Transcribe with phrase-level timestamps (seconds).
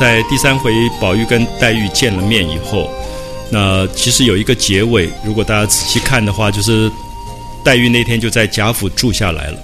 [0.00, 2.90] 在第三回宝玉跟黛玉见了面以后，
[3.52, 6.90] 那其实有一个结尾，如果大家仔细看的话，就是
[7.62, 9.58] 黛玉那天就在贾府住下来了。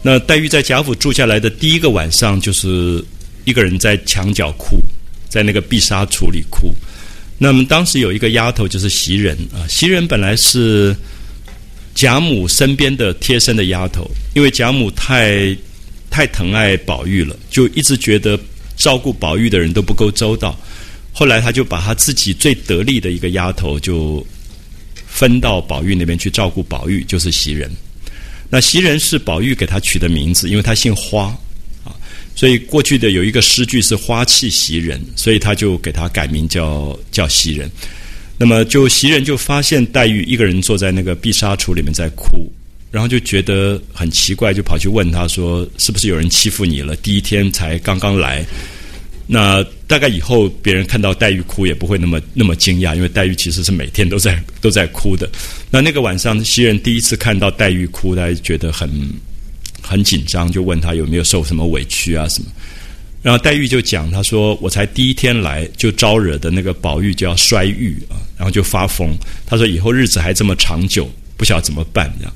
[0.00, 3.04] 那黛玉在贾府住下来的第一个晚上，就是
[3.44, 4.78] 一个人在墙角哭，
[5.28, 6.72] 在那个碧纱橱里哭。
[7.36, 10.96] 那么当时有一个丫头就是袭人啊，袭人本来是
[11.94, 15.54] 贾母身边的贴身的丫头，因为贾母太
[16.08, 18.40] 太疼爱宝玉了，就一直觉得
[18.80, 20.58] 照顾宝玉的人都不够周到。
[21.12, 24.26] 后来他就把他自己最得力的一个丫头就
[25.06, 27.70] 分到宝玉那边去照顾宝玉，就是袭人。
[28.48, 31.24] 那袭人是宝玉给他取的名字，因为他姓花
[31.84, 31.94] 啊，
[32.34, 37.70] 所以过去的有一个诗句是“花气袭人”，所以他就给他改名叫叫袭人。
[38.38, 42.50] 那么就袭人就发现黛玉一个人坐在那个碧纱橱里面在哭，
[42.90, 46.96] 然后就觉得很奇怪，就跑去问他说：“是不是有人欺负你了？
[46.96, 48.44] 第一天才刚刚来。”
[49.32, 55.30] 那大概以后别人看到黛玉哭也不会那么那么惊讶，因为黛玉其实是每天都在都在哭的。
[55.70, 58.90] 那那个晚上，袭人第一次看到黛玉哭，她觉得很
[59.80, 62.50] 很紧张，就问她有没有受什么委屈啊什么。
[63.22, 69.14] 然后黛玉就讲，她说：“我才第一天来，就招惹的那个宝玉就要摔玉啊，然后就发疯。
[69.46, 72.34] 她说以后日子还这么长久，不晓得怎么办这样。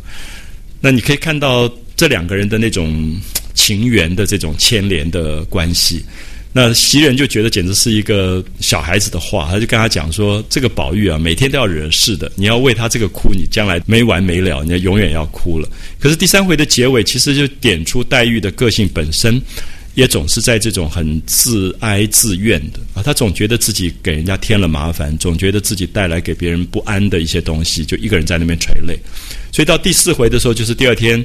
[0.84, 3.16] 那你可以看到这两个人的那种
[3.54, 6.04] 情缘的这种牵连的关系。”
[6.52, 15.66] 那袭人就觉得简直是一个小孩子的话，他就跟他讲说：“这个宝玉啊，每天都要惹事的，你要为他这个哭，你将来没完没了，你要永远要哭了。”
[15.98, 19.40] 可是第三回的结尾，其实就点出黛玉的个性本身，
[19.94, 28.98] 也总是在这种很自哀自怨的啊，他总觉得自己给人家添了麻烦，总觉得自己带来给别人不安的一些东西，就一个人在那边垂泪。
[29.52, 31.24] 所以到第四回的时候，就是第二天。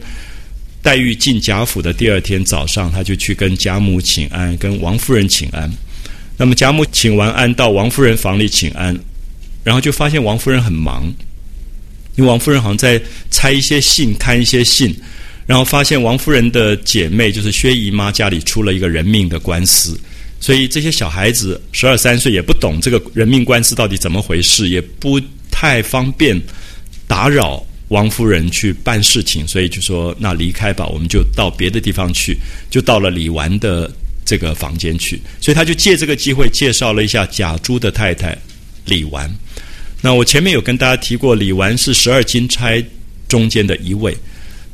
[0.81, 5.69] 黛玉进贾府的第二天早上，他就去跟贾母请安，跟王夫人请安。
[6.37, 8.97] 那么贾母请完安，到王夫人房里请安，
[9.61, 11.03] 然后就发现王夫人很忙，
[12.15, 14.95] 因为王夫人好像在拆一些信、看一些信，
[15.49, 19.99] 然后发现王夫人的姐妹就是薛姨妈家里出了一个人命的官司，
[20.39, 26.39] 所以这些小孩子十二三岁也不懂这个人命官司到底怎么回事，也不太方便
[27.07, 27.65] 打扰。
[27.87, 32.37] 王夫人去办事情，所以就说：“那离开吧，我们就到别的地方去。”
[32.69, 33.91] 就到了李纨的
[34.23, 38.37] 这个房间去，所以他就借这个机会介绍了一下贾珠的太太
[38.85, 39.27] 李纨。
[40.01, 42.79] 那我前面有跟大家提过，李纨是十二金钗
[43.27, 44.15] 中间的一位，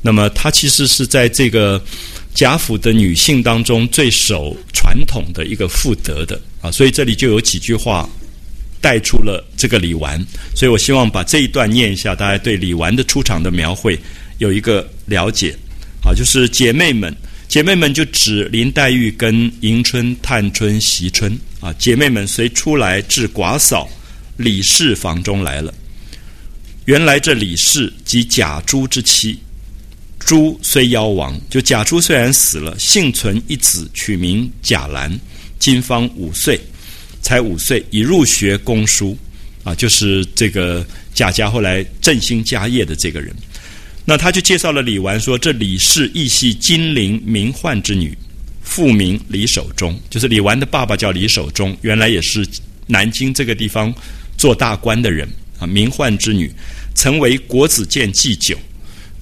[0.05, 1.83] 那么她其实是在这个
[2.33, 8.07] 贾府的女性当中最守传统的一个妇德的啊，所以这里就有几句话。
[8.81, 10.23] 带出了这个李纨，
[10.55, 13.99] 所以我希望把这一段念一下，大家对李纨的出场的描绘
[14.37, 15.55] 有一个了解。
[16.03, 17.11] 啊，就是姐妹们，
[17.47, 23.89] 姐妹们就指林黛玉跟迎春、探春、惜春啊，姐妹们随出来至寡嫂
[24.37, 25.73] 李氏房中来了。
[26.85, 29.39] 原来这李氏即贾珠之妻，
[30.25, 35.17] 朱虽夭亡，就贾珠虽然死了，幸存一子，取名贾兰，
[35.59, 36.59] 今方五岁。
[37.21, 39.17] 才五岁，已入学攻书，
[39.63, 43.35] 啊，就是这个贾家后来振兴家业的这个人。
[44.05, 48.15] 那他就介绍了李纨，说这李氏亦系金陵名宦之女，
[48.61, 52.47] 父名李守忠，就是李纨的爸爸叫李守忠，原来也是
[52.85, 53.91] 南京这个地方
[54.37, 56.51] 做大官的人啊，名宦之女，
[56.93, 58.55] 曾为国子监祭酒。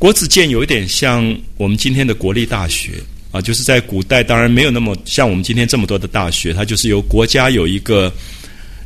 [0.04, 3.02] 国子监有一点像我们今天的国立大学。
[3.32, 8.14] 啊，就是在古代，当然没有那么像我们今天这么多的大学，它就是由国家有一个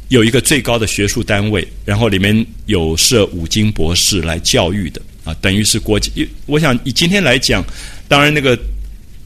[0.10, 6.00] 有一个最高的学术单位，然后里面有设五经博士来教育的啊，等于是国。
[6.46, 7.66] 我想以今天来讲，
[8.08, 8.56] 当然那个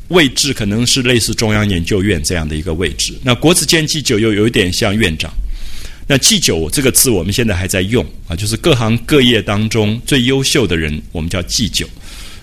[0.07, 3.13] 位置可能是类似中央研究院这样的一个位置。
[3.21, 5.29] 那国子监祭酒又有一点像院长。
[6.11, 11.87] 那祭酒这个字我们现在还在用啊，就是各行各业当中最优秀的人，我们叫祭酒，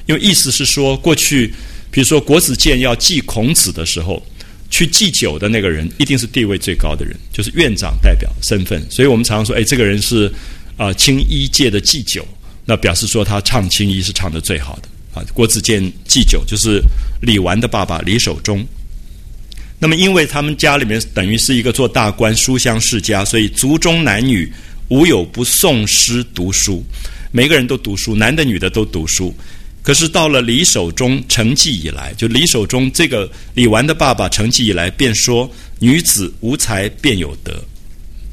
[0.07, 1.53] 因为意思是说过去。
[1.91, 4.23] 比如说，国子监要祭孔子的时候，
[4.71, 8.83] 去祭酒的那个人一定是地位最高的人，就是院长代表身份。
[8.91, 10.33] 所以我们常说，哎，这个人是
[10.79, 12.27] 啊青衣界的祭酒，
[12.65, 15.23] 那表示说他唱青衣是唱的最好的啊。
[15.35, 16.83] 国子监祭酒就是
[17.21, 18.67] 李纨的爸爸李守忠。
[19.81, 24.53] 那么，因为他们家里面等于是一个做大官、书香世家，所以族中男女
[24.89, 26.85] 无有不诵诗读书，
[27.31, 29.33] 每个人都读书，男的女的都读书。
[29.81, 37.63] 可是到了李守忠成继以来，就李守忠这个李纨的爸爸成继以来，便说女子无才便有德。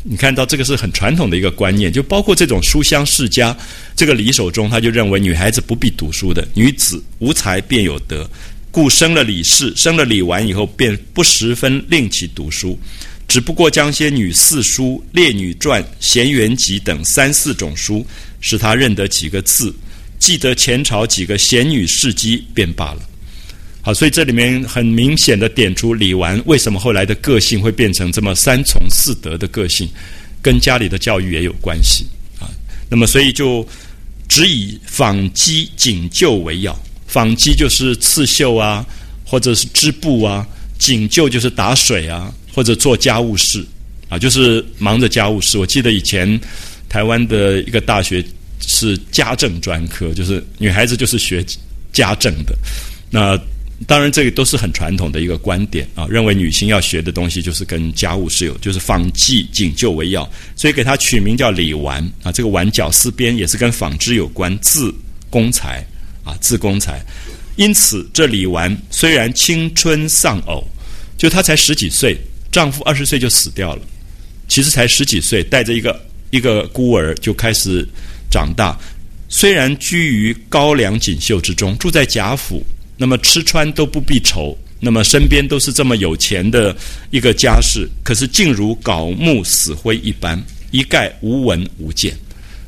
[0.04, 3.56] 你看到这个是很传统的一个观念，就包括这种书香世家，
[3.96, 8.30] 这个李守忠他就认为女孩子不必读书的，女子无才便有德。
[8.76, 12.78] 故生了李氏，生了李纨以后，便不十分令其读书，
[13.26, 18.06] 只不过将些女四书、列女传、闲园集等三四种书，
[18.42, 19.74] 使他认得几个字，
[20.20, 23.00] 记得前朝几个贤女事迹，便罢了。
[23.82, 29.88] 好，所以这里面很明显的点出李纨为什么后来的个性会变成这么三从四德的个性，
[30.42, 32.06] 跟家里的教育也有关系
[32.42, 32.52] 啊。
[32.90, 33.66] 那么，所以就
[34.28, 36.78] 只以纺机锦绣为要。
[37.08, 38.86] 纺机就是刺绣啊，
[39.26, 40.46] 或者是织布啊；
[40.78, 43.66] 锦绣就是打水啊，或者做家务事
[44.10, 45.58] 啊，就是忙着家务事。
[45.58, 46.40] 我记得以前
[46.90, 48.24] 台湾的一个大学
[48.62, 51.46] 是家政专科，就是女孩子就是学
[51.94, 52.56] 家政的。
[53.10, 53.40] 那
[53.86, 62.32] 当然，这个都是很传统的一个观点啊，认为女性要学的东西就是跟家务事有，就是纺机锦绣为要，所以给她取名叫李纨啊。
[62.32, 64.94] 这个纨绞丝边也是跟纺织有关，字
[65.30, 65.86] 公才。
[66.26, 67.00] 啊，自公才，
[67.56, 70.62] 因此这李纨虽然青春丧偶，
[71.18, 72.18] 就她才十几岁，
[72.52, 73.82] 丈夫二十岁就死掉了，
[74.50, 77.88] 其实才十几岁，带着一个一个孤儿就开始
[78.30, 78.78] 长大。
[79.30, 82.66] 虽然居于高粱锦绣之中，住在贾府，
[82.98, 86.76] 那么吃穿都不必愁，那么身边都是这么有钱的
[87.12, 92.16] 一个家世，可是竟如槁木死灰一般，一概无闻无见。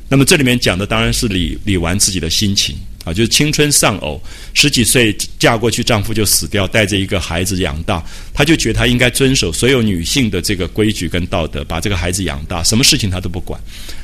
[0.08, 2.76] 那么这里面讲的当然是李李纨自己的心情。
[3.08, 4.20] 啊，就是青春丧偶，
[4.52, 13.58] 十几岁嫁过去，丈夫就死掉，带着一个孩子养大，她就觉得她应该遵守所有女性的这个规矩跟道德，把这个孩子养大，什么事情她都不管。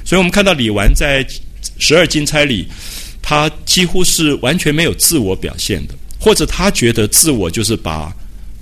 [0.05, 1.27] 所以我们看到李纨在
[1.79, 2.67] 十二金钗里，
[3.21, 8.11] 她几乎是完全没有自我表现的，或者她觉得自我就是把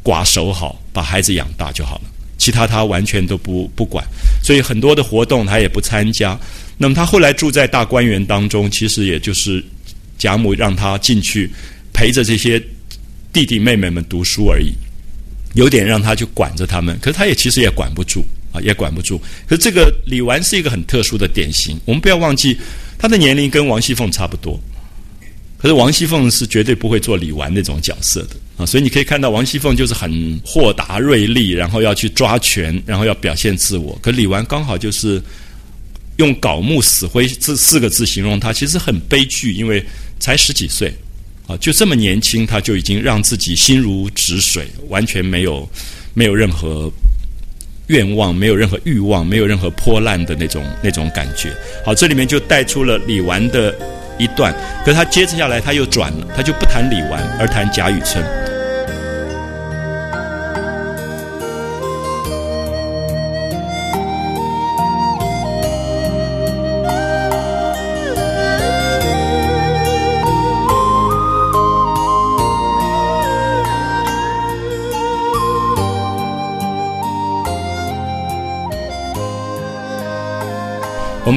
[0.03, 2.03] 寡守好，把孩子养大就好了，
[2.37, 4.05] 其他她完全都不不管。
[4.43, 6.37] 所以很多的活动她也不参加。
[6.79, 9.65] 那么她后来住在大观园当中，其实也就是。
[10.23, 11.51] 贾母让他进去
[11.93, 12.63] 陪着这些
[13.33, 14.73] 弟弟妹妹们读书而已，
[15.55, 19.21] 有点让他去管着他们，可是他也其实也管不住啊，也管不住。
[19.49, 22.57] 可是这个李纨是一个很特殊的典型，我们不要忘记
[22.97, 24.61] 他的年龄跟王熙凤差不多，
[25.59, 35.21] 可是王熙凤是绝对不会做李纨那种角色的啊，所以你可以看到王熙凤就是很豁达锐利，然后要去抓权，然后要表现自我，可李纨刚好就是
[36.19, 39.85] 用“槁木死灰”这四个字形容他，其实很悲剧，因为。
[40.23, 40.95] 才十几岁，
[41.49, 45.69] 啊，就这么年轻，他就已经让自己心如止水，完全没有
[46.15, 46.89] 没有任何
[47.89, 51.53] 愿望，没有任何欲望，没有任何破烂的那种那种感觉。
[51.85, 53.75] 好，这里面就带出了李纨的
[54.17, 58.25] 一段，可他接着下来他又转了，他就不谈李纨，而谈贾雨村。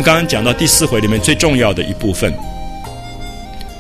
[0.05, 2.31] 刚刚讲到第四回里面最重要的一部分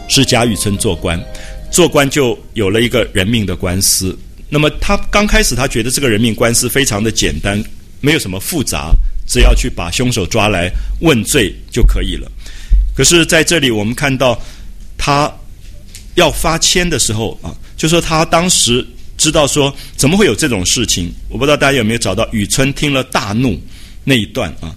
[0.07, 1.23] 是贾雨村做官，
[1.69, 4.17] 做官就有了一个人命的官司。
[4.49, 7.63] 那么他刚开始他觉得这个人命官司非常的简单，
[8.01, 8.91] 没有什么复杂，
[9.27, 12.27] 只要去把凶手抓来问罪就可以了。
[12.95, 14.35] 可是在这里我们看到
[14.97, 15.31] 他
[16.15, 18.83] 要发签的时候啊，就说他当时
[19.15, 23.61] 知道说怎么会有这种事情，我不知道大家有没有找到雨村听了大怒
[24.03, 24.73] 那一段啊。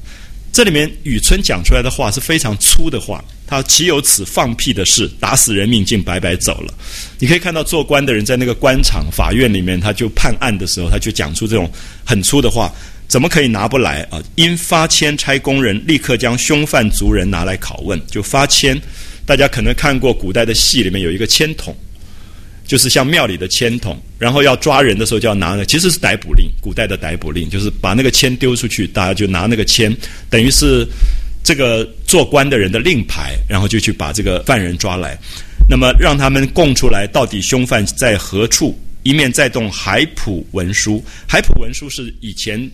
[0.58, 5.08] 这里面雨村讲出来的话是非常粗的话，他岂有此放屁的事？
[5.20, 6.74] 打死人命竟白白走了。
[7.20, 11.70] 你可以看到做官的人在那个官场法院里面，他就判案的时候，他就讲出这种
[12.04, 12.74] 很粗的话，
[13.06, 14.20] 怎么可以拿不来啊？
[14.34, 18.76] 因发签差工人立刻将凶犯族人拿来拷问，就发签。
[19.24, 21.72] 大家可能看过古代的戏，里面有一个签筒。
[22.68, 29.92] 就是像庙里的签筒，然后要抓人的时候就要拿那，其实是逮捕令，古代的逮捕令就是把那个签丢出去，大家就拿那个签，
[30.28, 30.86] 等于是
[31.42, 35.18] 这个做官的人的令牌，然后就去把这个犯人抓来，
[35.66, 38.78] 那么让他们供出来，到底凶犯在何处？
[39.02, 42.70] 一面再动海普文书，海普文书是以前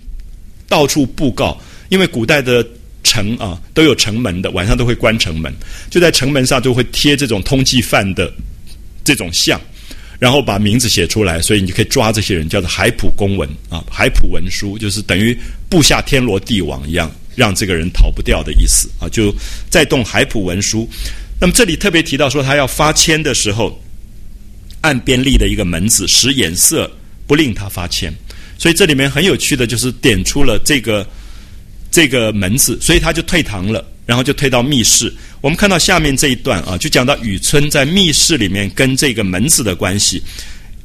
[0.68, 1.56] 到处布告，
[1.88, 2.66] 因为古代的
[3.04, 5.54] 城啊都有城门的，晚上都会关城门，
[5.88, 8.32] 就在城门上就会贴这种通缉犯的
[9.04, 9.60] 这种像。
[10.18, 15.36] 然后把名字写出来，所以你可以抓这些人，叫做海普公文啊，海普文书就是等于
[15.68, 19.34] 布下天罗地网一样，让这个人逃不掉的意思啊，就
[19.68, 20.88] 在动海普文书。
[21.40, 23.78] 那么这里特别提到说，他要发签的时候，
[24.82, 26.90] 岸边立的一个门子，使眼色
[27.26, 28.12] 不令他发签。
[28.56, 31.06] 所以这里面很有趣的就是点出了这个
[31.90, 33.84] 这个门子，所以他就退堂了。
[34.06, 35.12] 然后就推到密室。
[35.40, 40.22] 我们看到下面这一段啊，就讲到雨村在密室里面跟这个门子的关系。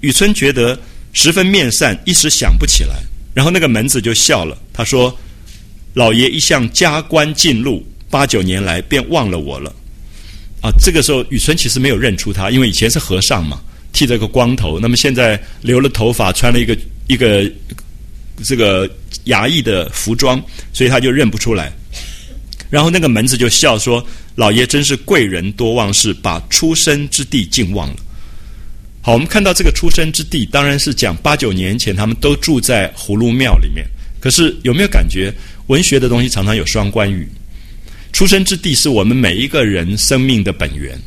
[0.02, 0.80] 雨村觉得
[1.14, 2.96] 十分面善，一时想不起来。
[3.34, 5.18] 然后那个门子就笑了，他说
[5.94, 9.74] ：“老爷一向加官进禄，八九年来便忘了我了。”
[10.62, 13.62] 啊，这个时候雨村其实没有认出他，因为以前是和尚嘛，
[13.94, 17.50] 剃着个光头，那么现在留了头发，穿了一个一个
[18.44, 18.90] 这个
[19.26, 20.42] 衙役的服装，
[20.74, 21.72] 所以他就认不出来。
[22.70, 27.96] 然后那个门子就笑说：“老爷真是贵人多忘事，把出生之地竟忘了。”
[29.02, 33.86] 好，我们看到这个出生之地，当然是讲八九年前他们都住在葫芦庙里面。
[34.20, 35.34] 可是有没有感觉
[35.68, 37.28] 文学的东西常常有双关语？
[38.12, 41.00] 出生之地是我们每一个人生命的本源。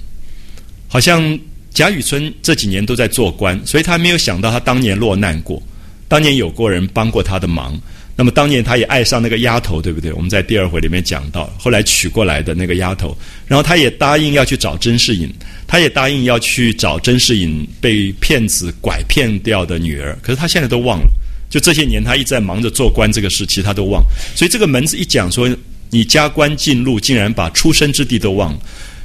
[0.88, 1.38] 好像
[1.72, 5.62] 贾雨村这几年都在做官，所以他没有想到他当年落难过，
[6.08, 7.78] 当年有过人帮过他的忙。
[8.14, 10.12] 那么当年他也爱上那个丫头，对不对？
[10.12, 13.16] 我们在第二回里面讲到，后来娶过来的那个丫头，
[13.46, 15.32] 然后他也答应要去找甄士隐，
[15.66, 21.10] 他也答应要去找甄士隐被骗子拐骗掉的女儿，可是他现在都忘了。
[21.48, 24.02] 就这些年他一直在忙着做官这个事，其实他都忘。
[24.34, 25.48] 所以这个门子一讲说
[25.90, 28.58] 你加官进禄，竟然把出生之地都忘了。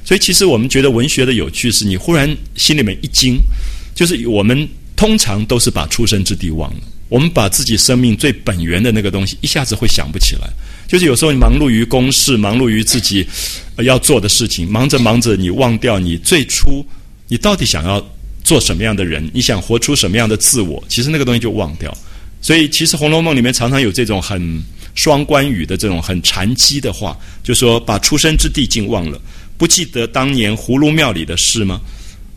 [0.05, 3.37] 所以其实我们觉得文学的有趣是，你忽然心里面一惊，
[3.95, 6.79] 就是我们通常都是把出生之地忘了。
[7.09, 10.49] 我们把自己生命最本源的那个东西一下子会想不起来，
[10.87, 13.25] 就是有时候你忙碌于公事，忙碌于自己
[13.77, 16.85] 要做的事情，忙着忙着，你忘掉你最初
[17.27, 18.05] 你到底想要
[18.43, 21.95] 做什么样的人，你想活出什么样的自我，其实那个东西就忘掉。
[22.41, 29.19] 所以，其实《红楼梦》里面常常有这种很双关语的这种很禅机的话，就说把出生之地竟忘了，
[29.57, 31.81] 不记得当年葫芦庙里的事吗？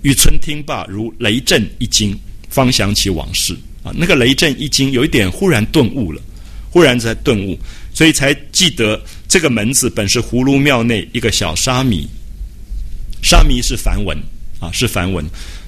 [0.03, 3.55] 雨村听罢如雷震一惊，方想起往事。
[3.83, 6.21] 啊，那个雷震一惊，有一点忽然顿悟了，
[6.71, 7.59] 忽然在顿悟，
[7.95, 12.07] 所以才记得这个门子本是葫芦庙内一个小沙弥。
[13.23, 14.17] 沙弥是梵文
[14.59, 15.25] 啊，是梵文。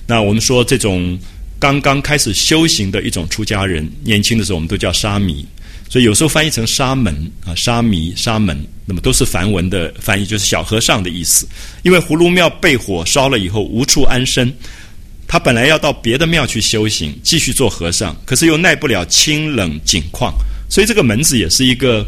[0.07, 1.19] 那我们说这种
[1.59, 5.47] 刚刚开始修行的一种出家人，年轻的时候我们都叫沙弥，
[5.88, 7.14] 所以有时候翻译成沙门
[7.47, 11.47] 啊，沙弥、沙门，那么都是梵文的翻译，就是小和尚的意思。
[11.83, 14.52] 因为葫芦庙被火烧了以后，无处安身。
[15.32, 20.30] 他本来要到别的庙去修行，继续做和尚，可是又耐不了清冷景况，
[20.68, 22.04] 所以这个门子也是一个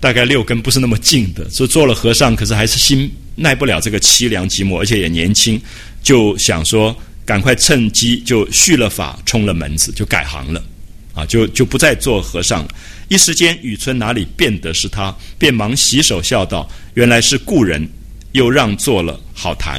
[0.00, 5.60] 大概六根不是那么净的，所以做了和尚，可是还是心耐不了这个凄凉寂寞，而且也年轻，
[6.02, 10.64] 就想说赶快趁机就续了法，冲了门子，就改行了，
[11.12, 12.68] 啊，就就不再做和尚了。
[13.08, 16.66] 一时间，雨村哪里辨得是他，便忙洗手笑道
[16.96, 17.86] ：“原来是故人，
[18.32, 19.78] 又让座了，好谈。”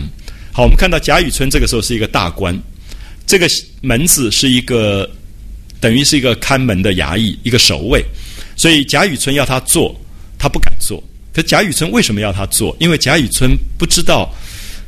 [0.54, 2.58] 好，我们看到贾雨村这个时候是一个大官，
[3.26, 3.48] 这个
[3.82, 5.10] 门子是一个
[5.80, 8.04] 等于是一个看门的衙役，一个守卫，
[8.58, 9.98] 所以贾雨村要他做，
[10.38, 11.02] 他不敢做。
[11.34, 12.76] 可贾雨村为什么要他做？
[12.82, 14.30] 因为贾雨村不知道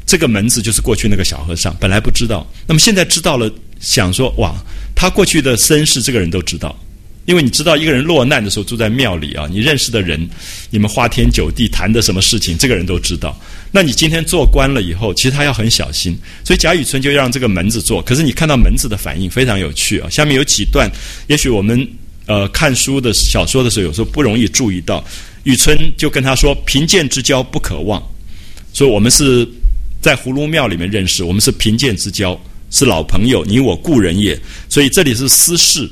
[0.05, 2.45] 这个门子就是过去那个小和尚，本来不知道。
[2.67, 4.53] 那么现在知道了，想说哇，
[4.93, 6.77] 他过去的身世，这个人都知道。
[7.25, 10.29] 因为你知道，一个人落难的时候住在庙里啊，你认识的人，
[10.69, 13.39] 你们花天酒地谈的什么事情，这个人都知道。
[13.71, 16.17] 那你今天做官了以后，其实他要很小心。
[16.43, 20.09] 所以贾雨村就让这个门子做，可是你看到门子的反应非常有趣啊。
[20.09, 20.91] 下面有几段，
[21.27, 21.87] 也许我们
[22.25, 25.03] 呃看书的小说的时候，有时候不容易注意到。
[25.43, 28.01] 雨村就跟他说：“贫贱之交不可忘。”
[28.73, 29.47] 说我们是
[30.01, 32.37] 在葫芦庙里面认识，我们是贫贱之交，
[32.69, 34.37] 是老朋友，你我故人也。
[34.67, 35.89] 所以这里是私事。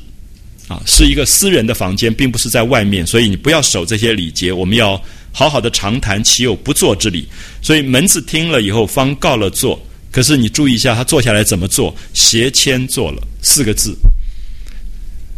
[0.71, 4.53] 啊，是一个私人的房间，并不是在外面，所以你不要守这些礼节。
[4.53, 5.01] 我们要
[5.33, 7.27] 好好的长谈，岂有不坐之理？
[7.61, 9.77] 所以门子听了以后，方告了坐。
[10.11, 11.93] 可是你注意一下，他坐下来怎么做？
[12.13, 13.93] 斜签坐了四个字。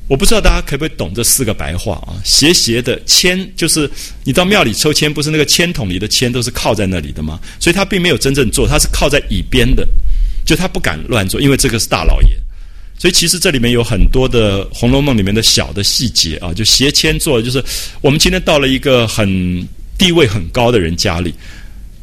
[0.09, 2.13] 我不知道大家可不可以懂这四个白话啊？
[2.23, 3.89] 斜斜的签，就是
[4.23, 7.39] 你到庙里抽签，不是那个签筒里的签都是靠在那里的吗？
[7.59, 9.87] 所以他并没有真正坐，他是靠在椅边的，
[10.45, 12.29] 就他不敢乱坐，因为这个是大老爷。
[13.03, 17.62] 所以其实这里面有很多的《红楼梦》里面的小的细节啊，就斜迁做，就是
[18.00, 19.27] 我们今天到了一个很
[19.98, 21.33] 地位很高的人家里，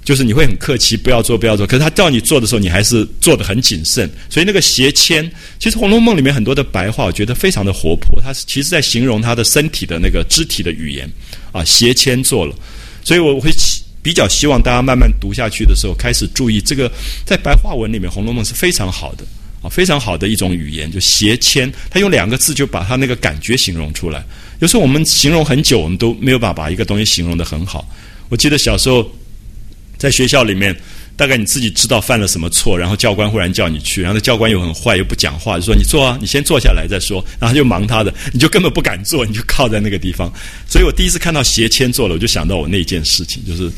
[0.05, 1.67] 就是你会很客气，不要做，不要做。
[1.67, 4.11] 可是他叫你做的时候，你还是做的很谨慎。
[4.29, 5.25] 所以那个斜迁，
[5.59, 8.21] 其实《红楼梦》里面很多的白话，我觉得非常的活泼。
[8.21, 11.11] 它是其实在形容他的身体的那个肢体的语言
[11.51, 12.55] 啊，斜迁做了。
[13.03, 13.51] 所以我会
[14.03, 16.93] 比较希望大家慢慢读下去的时候，开始注意这个
[17.25, 19.25] 在白话文里面，《红楼梦》是非常好的。
[19.63, 24.25] 啊，非常好的一种语言，就斜迁，他用两个字就把他那个感觉形容出来。
[24.61, 27.87] 有时候我们形容很久，我们都没有办法把一个东西形容的很好。
[28.29, 29.07] 我记得小时候
[29.99, 30.75] 在学校里面，
[31.17, 40.33] 大概你自己知道犯了什么错，然后教官忽然叫你去，然后教官又很坏，又不讲话，就说你坐啊，你先坐下来再说，然后就忙他的，你就根本不敢坐，你就靠在那个地方。
[40.69, 43.71] 所以我第一次看到斜迁坐了，我就想到我那件事情，就是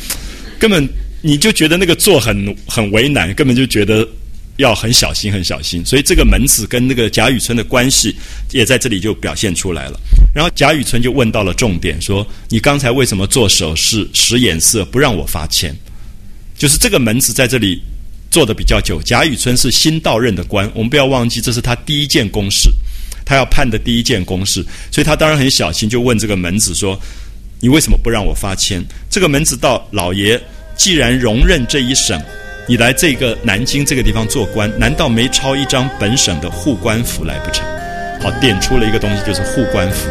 [0.58, 0.88] 根本
[1.22, 4.08] 你就觉得那个坐很很为难，根本就觉得。
[4.56, 5.84] 要很小心，很小心。
[5.84, 8.14] 所以这个门子跟那个贾雨村的关系
[8.50, 9.98] 也在这里就表现出来了。
[10.34, 15.74] 然后贾雨村就问到了重点，说：“你刚才为什么做手势、使眼色，不让我发签？”
[16.56, 17.80] 就是这个门子在这里
[18.30, 19.00] 做的比较久。
[19.02, 22.70] 贾雨村是新到任的官，我们不要忘记，这是他第一件公事，
[23.24, 26.98] 他要判的第一件公事，所以他当然很小心，就问这个门子说
[27.60, 30.40] ：“你为什么不让我发签？”这个门子道：“老爷
[30.76, 32.20] 既然容任这一省。”
[32.68, 37.66] 你来这个南京这个地方做官，难道没抄一张本省的护官符来不成？
[38.20, 40.08] 好，点出了一个东西，就是护官符。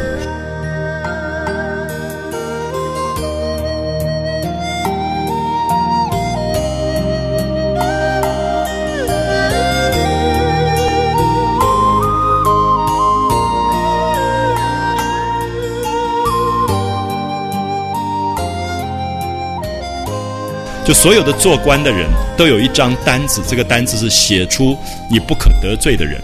[20.85, 24.75] 就所有的做官的人都有一张单子，这个单子是写出
[25.11, 26.19] 你不可得罪的人，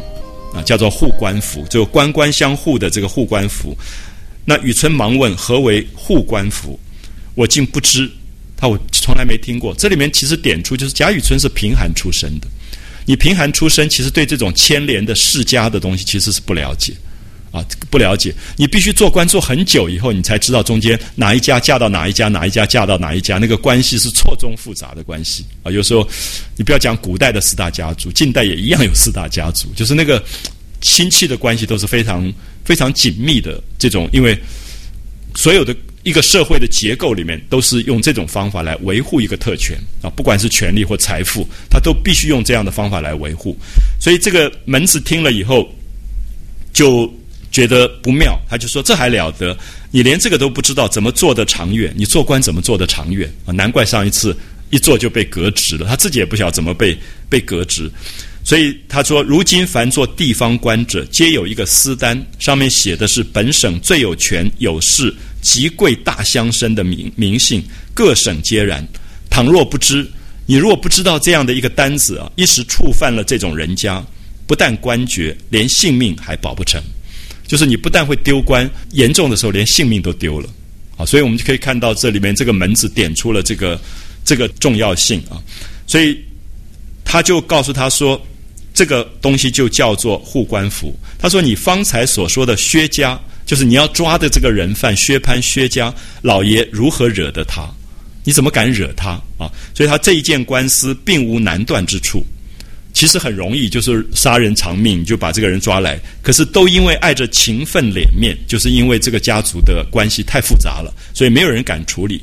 [0.53, 3.77] 啊，叫做护官符，就官官相护的这个护官符。
[4.43, 6.79] 那雨村忙问何为护官符，
[7.35, 8.09] 我竟不知，
[8.57, 9.75] 他我从来没听过。
[9.75, 12.47] 这里面其实点出就是贾雨村是贫寒出身的，
[13.05, 16.93] 你贫寒出身，其实对这种牵连的世家的东西其实是不了解。
[17.57, 25.71] 啊，不了解，你必须做官做很久以后，你才知道中间哪一家嫁到哪一家，哪一家嫁到哪一家，那个关系是错综复杂的关系啊。
[25.71, 26.07] 有时候
[26.55, 30.23] 你不要讲古代的四大家族，近代也一样有四大家族，就是那个
[30.81, 32.31] 亲戚的关系都是非常
[32.63, 33.59] 非常紧密的。
[33.79, 34.37] 这种因为
[35.35, 43.57] 所有的一个社会的结构里面，都是用这种方法来维护一个特权啊，不管是权力或财富，他都必须用这样的方法来维护。
[43.99, 45.67] 所以这个门子听了以后
[46.71, 47.11] 就。
[47.51, 49.57] 觉得不妙，他就说：“这还了得？
[49.89, 51.93] 你连这个都不知道，怎么做的长远？
[51.97, 53.51] 你做官怎么做的长远啊？
[53.51, 54.35] 难怪上一次
[54.69, 55.87] 一做就被革职了。
[55.87, 56.95] 他自己也不晓得怎么被
[57.29, 57.89] 被革职，
[58.43, 68.85] 所以他说：如今凡做地方官者，皆有一个私单，上面写的是本省最有权有势、极贵大乡绅的名名姓，各省皆然。
[69.29, 70.05] 倘若不知，
[70.45, 74.05] 你如果不知道这样的一个单子啊，一时触犯了这种人家，
[74.45, 76.81] 不但官爵，连性命还保不成。”
[77.47, 80.49] 就是你不但会丢官，严重的时候连性命都丢了，
[80.97, 83.79] 啊，所以我们就可以看到这里面这个门子点出了这个
[84.25, 85.41] 这个重要性啊，
[85.87, 86.15] 所以
[87.05, 88.21] 他就告诉他说，
[88.73, 90.93] 这个东西就叫做护官符。
[91.17, 97.67] 他说你方才所说的薛家，就是你要抓的这个人犯薛蟠薛家老爷如何惹得他？
[98.23, 99.49] 你怎么敢惹他啊？
[99.73, 102.25] 所以他这一件官司并无难断之处。
[102.97, 105.99] 其实很容易，就是杀人偿命，就把这个人抓来。
[106.23, 112.19] 可是都因为碍着情分脸面，就是因为这个家族的关系太复杂了，所以没有人敢处理。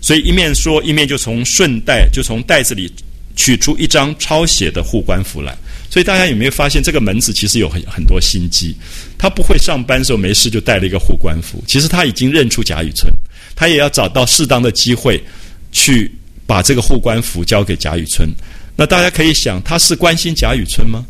[0.00, 2.92] 所以一面说，一面就从顺带就从袋子里
[3.36, 5.56] 取出一张抄写的护官符来。
[5.88, 8.74] 所以大家有没有发现，这个门子其实有很很多心机？
[9.16, 11.62] 他不会上班时候没事就带了一个护官符。
[11.68, 13.08] 其实他已经认出贾雨村，
[13.54, 15.22] 他也要找到适当的机会
[15.70, 16.10] 去
[16.48, 18.28] 把这个护官符交给贾雨村。
[18.76, 21.04] 那大家可以想，他是关心贾雨村吗？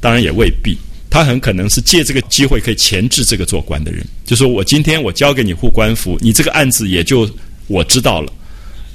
[0.00, 7.28] 当然也未必，他很可能是借这个机会可以钳制这个做官的人，就说我今天我交给你护官符，你这个案子也就
[7.66, 8.32] 我知道了，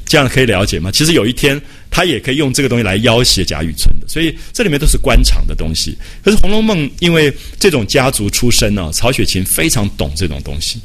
[0.05, 0.91] 这样可以了解吗？
[0.91, 5.97] 其实有一天他也可以用这个东西来要挟贾雨村的，所以这里面都是官场的东西。
[6.23, 10.79] 可是《红楼梦》因为这种家族出身呢，曹雪芹非常懂这种东西，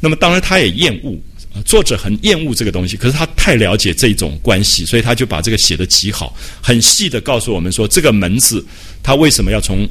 [0.00, 1.18] 那么当然他也厌恶。
[1.64, 8.64] 作者很厌恶这个东西，可是他太了解这种关系，所以他就把这个写的极好，很细的告诉我们说，这个门子
[9.04, 9.88] 他为什么要从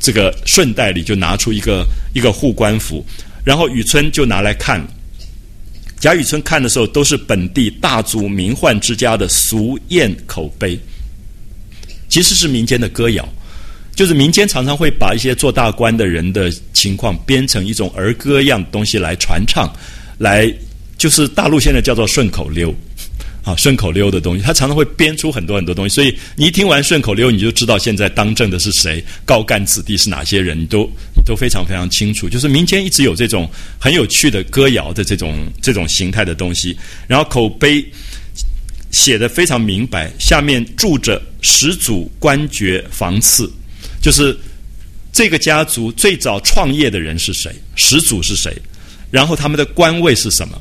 [0.00, 3.04] 这个顺带里就拿出一个一个护官符，
[3.44, 4.82] 然后雨村就拿来看。
[6.00, 10.78] 贾雨村看的时候，都是本地大族名宦之家的俗谚口碑，
[12.08, 13.26] 其实是民间的歌谣，
[13.94, 19.70] 就是民间常常会把一些做大官的人的情况编成一种儿歌一样东西来传唱，
[20.18, 20.50] 来。
[20.98, 22.74] 就是大陆现在叫做顺口溜，
[23.44, 30.90] 啊，顺口溜的东西，他常常会编出很多很多东西，所以你一听完顺口溜，你就知道现在当政的是谁，高干子弟是哪些人，都
[31.24, 32.28] 都非常非常清楚。
[32.28, 37.84] 就是民间一直有这种很有趣的歌谣的这种这种形态的东西，然后口碑
[38.90, 43.52] 写的非常明白，下面住着始祖官爵房次，
[44.00, 44.36] 就是
[45.12, 48.56] 这个家族最早创业的人是谁，始祖是谁，
[49.10, 50.58] 然后他们的官位是什么。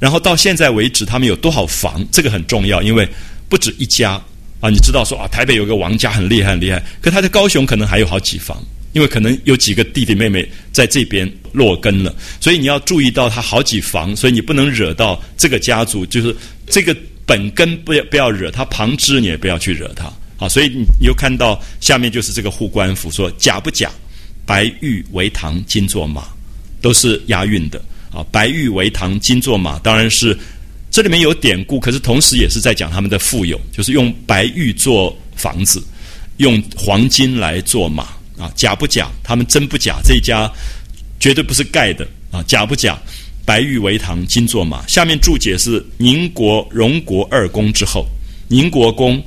[0.00, 2.04] 然后到现在为止，他们有多少房？
[2.10, 3.06] 这个很重要，因为
[3.48, 4.12] 不止一家
[4.60, 4.68] 啊。
[4.70, 16.34] 你知道说啊，台北有个王家很厉害很厉害，可他在高雄可能还有好几房，因为可能有几个弟弟妹妹在这边落根了，所以你要注意到他好几房，所以你不能惹到这个家族，就是
[16.66, 23.90] 这个本根不要不要惹他，旁支你也不要去惹他啊，所以你又看到下面就是这个护官符，说假不假，
[24.46, 26.24] 白玉为堂，金作马，
[26.80, 27.80] 都是押韵的
[28.12, 28.24] 啊。
[28.30, 30.36] 白玉为堂，金作马，当然是
[30.90, 35.82] 这里面有典故，可是同时也是在讲他们的富有，就是用白玉做房子，
[36.38, 38.52] 用黄金来做马啊。
[38.54, 39.10] 假不假？
[39.22, 40.00] 他们真不假？
[40.04, 40.50] 这一家
[41.18, 42.42] 绝对不是盖的啊。
[42.46, 42.98] 假不假？
[43.44, 44.86] 白玉为堂，金作马。
[44.86, 48.06] 下面注解是宁国、荣国二公之后，
[48.48, 49.22] 宁国公。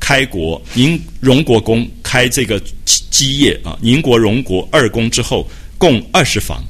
[0.00, 2.62] 开国，宁荣国公开这个
[3.10, 5.46] 基业啊，宁国荣国二公之后，
[5.76, 6.64] 共二十房，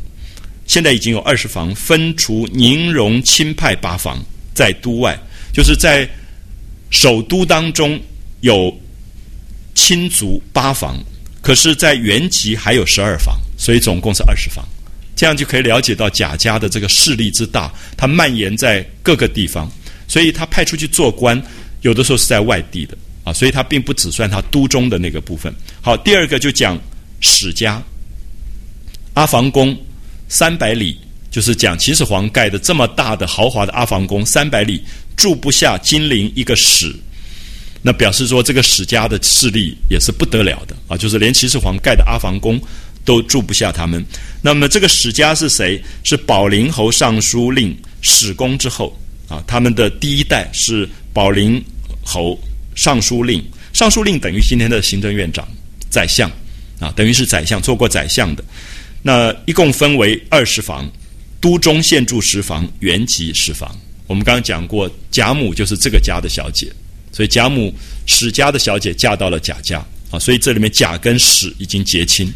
[0.68, 4.22] 现在已经有二十房，分除宁荣钦派八房，
[4.54, 5.18] 在都外，
[5.52, 6.08] 就是在
[6.90, 8.00] 首都当中
[8.42, 8.72] 有
[9.74, 10.96] 亲族八房，
[11.42, 14.64] 可是，在原籍还有十二房，所以总共是二十房，
[15.16, 19.68] 这样就可以了解到贾家的这个势力之大，它蔓延在各个地方，
[20.06, 21.42] 所以他派出去做官，
[21.80, 22.96] 有的时候是在外地的。
[23.24, 25.54] 啊，所以他并不只算他都中的那个部分。
[25.82, 26.80] 好，第二个就讲
[27.20, 27.82] 史家
[29.12, 29.76] 阿房宫
[30.28, 30.98] 三百里，
[31.30, 34.82] 就是讲秦始皇盖的这么大的豪华的阿房宫三百里
[35.16, 36.94] 住不下金陵一个史，
[37.82, 42.60] 那表示说这个史家的势力也是不得了的啊，就是连秦始皇盖的阿房宫
[43.04, 44.04] 都住不下他们。
[44.42, 45.82] 那么这个史家是谁？
[46.04, 48.96] 是保灵侯尚书令史公之后
[49.28, 51.62] 啊，他们的第一代是保灵
[52.04, 52.38] 侯。
[52.74, 55.44] 尚书令，尚书令等于今天的行政院长、
[55.90, 56.30] 宰相，
[56.78, 58.44] 啊，等于是宰相，做过宰相的。
[59.08, 60.86] 那一共分为二十房，
[61.40, 63.74] 都中现住十房，原籍十房。
[64.06, 66.70] 我们刚刚讲过，贾母就是这个家的小姐，
[67.10, 67.72] 所以贾母
[68.04, 72.30] 史家的小姐嫁到了贾家，啊，所以这里面贾跟史已经结亲。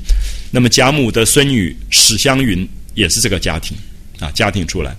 [0.50, 3.76] 那么贾母的孙女史湘云也是这个家庭，
[4.18, 4.96] 啊，家庭出来。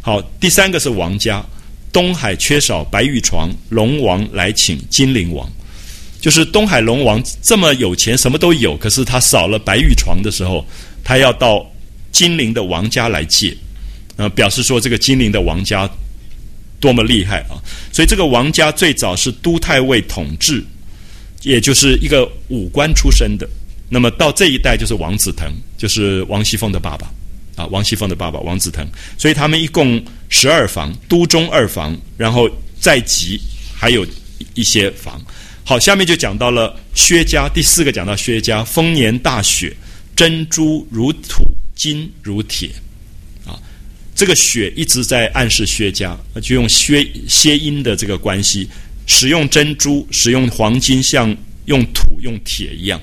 [0.00, 1.44] 好，第三个是王家。
[1.92, 5.50] 东海缺少白玉床，龙王来请金陵王，
[6.20, 10.64] 就是东海龙王这么有钱，什么都有，可是他少了白玉床的时候，
[11.06, 11.64] 他要到
[12.10, 13.56] 金陵的王家来借，
[14.16, 15.88] 呃，表示说这个金陵的王家
[16.80, 17.62] 多么厉害啊！
[17.92, 20.60] 所以这个王家最早是都太尉统治，
[21.42, 23.48] 也就是一个武官出身的。
[23.88, 27.08] 那么到这一代就是王子腾，就是王熙凤的爸爸。
[27.54, 33.40] 啊，王熙凤的爸爸王子腾，所以他们一共十二房，都中二房，然后在籍
[33.74, 34.04] 还有
[34.54, 35.18] 一些房。
[35.64, 39.74] 好，下面就讲到了薛家，第四个讲到薛家，丰年大雪，
[40.16, 42.70] 珍珠如土，金如铁。
[43.44, 43.60] 啊，
[44.14, 48.66] 这个雪一直在暗示薛家，就用薛谐音的这个关系，
[49.06, 52.98] 使用珍珠，使用黄金，像用土用铁一样。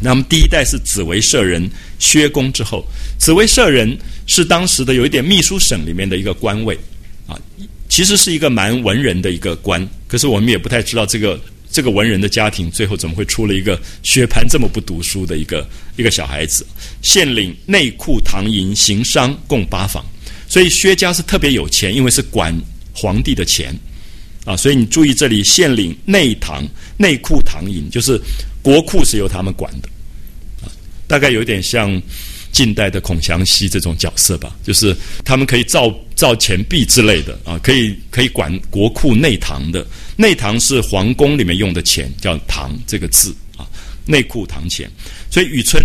[0.00, 1.70] 那么第一代是紫薇舍人
[2.00, 2.84] 薛公之后，
[3.16, 6.76] 紫薇舍人是当时的有一点秘书省里面的一个官位，
[7.28, 7.40] 啊，
[7.88, 11.40] 其实是一个蛮文人的一个官，可是我们也不太知道这个
[11.74, 16.64] 这个文人的家庭最后怎么会出了一个薛蟠这么不读书的一个一个小孩子。
[17.02, 20.04] 县领内库唐银行商共八房，
[20.48, 22.56] 所以薛家是特别有钱，因为是管
[22.94, 23.76] 皇帝的钱，
[24.44, 26.64] 啊，所以你注意这里县领内堂
[26.96, 28.20] 内库唐银就是。
[28.64, 29.88] 国库是由他们管的，
[30.62, 30.72] 啊，
[31.06, 32.00] 大概有点像
[32.50, 43.66] 近代的孔祥熙这种角色吧，就是他们可以造造钱币之类的啊，可以可以管国库内堂的，内堂是皇宫里面用的钱，叫堂这个字啊，
[44.06, 44.90] 内库堂钱。
[45.30, 45.82] 所以雨村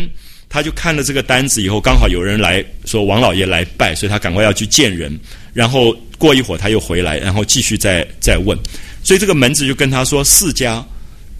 [0.47, 5.19] 他就看了这个单子以后，刚好有人来说王老爷来拜，所以他赶快要去见人，
[5.53, 8.57] 然后过一会儿他又回来，然后继续再再问，
[9.03, 10.85] 所以这个门子就跟他说四家。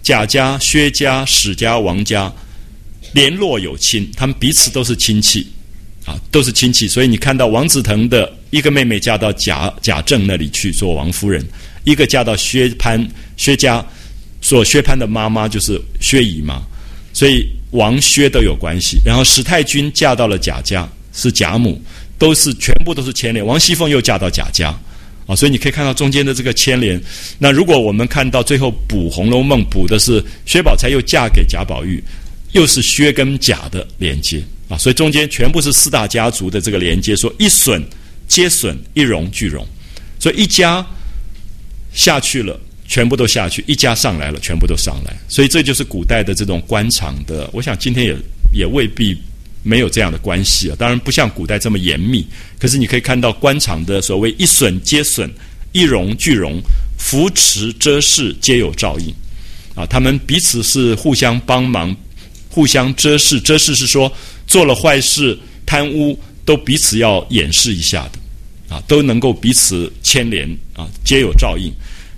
[0.02, 2.32] 贾家、薛家、史家、王家
[3.12, 5.46] 联络有亲，他们彼此都是亲戚，
[6.30, 6.86] 都是亲戚。
[6.88, 11.44] 所以你看到王子腾的一个妹妹嫁到贾贾政那里去做王夫人，
[11.84, 13.84] 一个嫁到薛潘薛家
[14.40, 16.62] 做薛潘的妈妈就是薛姨妈，
[17.12, 18.98] 所以王薛都有关系。
[19.04, 21.80] 然后史太君嫁到了贾家，是贾母，
[22.18, 23.44] 都是全部都是牵连。
[23.44, 24.74] 王熙凤又嫁到贾家。
[25.26, 27.00] 啊，所以你可以看到中间的这个牵连。
[27.38, 32.02] 那如果我们看到最后补《红楼梦》，补的是薛宝钗又嫁给贾宝玉，
[32.50, 37.84] 又是薛跟贾的连接啊，所以中间全部是四大家族的这个连接，说一损
[38.26, 39.66] 皆损，一荣俱荣，
[40.18, 40.86] 所以一家
[41.92, 45.14] 下去了，全部都下去；一家上来了，全部都上来。
[45.28, 47.50] 所以这就是古代的这种官场的。
[47.52, 48.16] 我想今天也
[48.54, 49.14] 也未必。
[49.62, 52.26] 没有这样的关系啊，当然不像古代这么严密。
[52.58, 55.30] 可是你可以看到官场的所谓一损皆损，
[55.72, 56.58] 一荣俱荣，
[56.96, 59.14] 扶持遮事皆有照应，
[59.74, 61.94] 啊，他们彼此是互相帮忙，
[62.50, 63.40] 互相遮事。
[63.40, 64.12] 遮事是说
[64.46, 71.72] 做了坏事、贪污，都彼此要掩饰一下的，啊，都能够彼此牵连啊，皆有照应。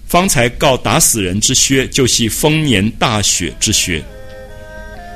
[0.08, 4.02] 方才告打死人之薛，就系丰年大雪之薛。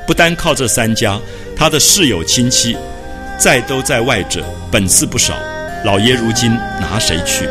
[0.07, 1.21] 不单靠这三家，
[1.57, 2.77] 他的室友亲戚，
[3.39, 5.35] 在都在外者，本次不少。
[5.85, 6.51] 老爷如今
[6.81, 7.47] 拿谁去？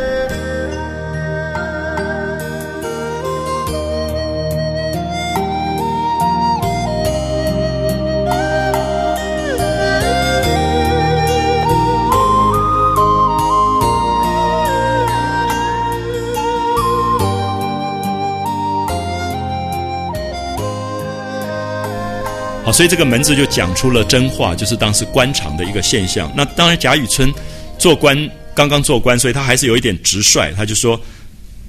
[22.75, 26.29] 所以这个门子就讲出了真话，就是当时官场的一个现象。
[26.35, 27.33] 那当然，贾雨村
[27.79, 30.51] 做官刚刚做官，所以他还是有一点直率。
[30.51, 30.99] 他就说：“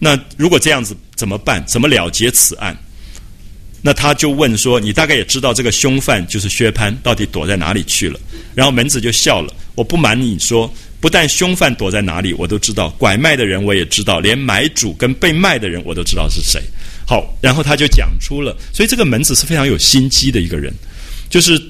[0.00, 1.64] 那如果这样子怎么办？
[1.64, 2.76] 怎么了结此案？”
[3.82, 8.18] 那他就问说：“你大概也知道这个凶犯就是薛蟠，到底躲在哪里去了？”
[8.52, 16.60] 然后门子就笑了：“我不瞒你说，不但凶犯躲在哪里，我都知道；拐卖的人我也知道，连买主跟被卖的人我都知道是谁。”
[17.06, 20.74] 好，然后他就讲出了，所以这个门子是非常有心机的一个人，
[21.28, 21.60] 就是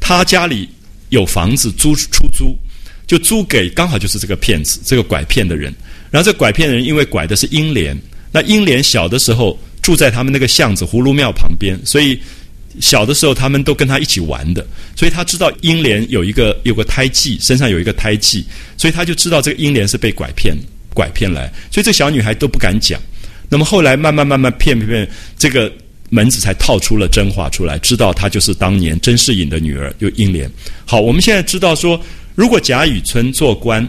[0.00, 0.68] 他家里
[1.08, 2.56] 有房子租出租，
[3.06, 5.74] 就租给刚好就是这个骗子，这个拐骗的人。
[6.10, 7.96] 然后这拐骗的人因为拐的是英莲，
[8.32, 12.18] 那英莲小的时候住在他们那个巷子葫芦庙旁边，所以
[12.80, 14.66] 小的时候他们都跟他一起玩的，
[14.96, 18.44] 所以他知道英莲有一个有个胎记，身上有一个胎记，
[18.76, 20.56] 所以他就知道这个英莲是被拐骗
[20.94, 23.00] 拐骗来，所以这小女孩都不敢讲。
[23.50, 25.72] 那么后来慢慢慢慢骗骗骗，这个
[26.10, 30.50] 门子才套出了真话出来，知道她就是当年甄士隐的女儿，就英莲。
[30.86, 32.00] 好，我们现在知道说，
[32.34, 33.86] 如果贾雨村做官，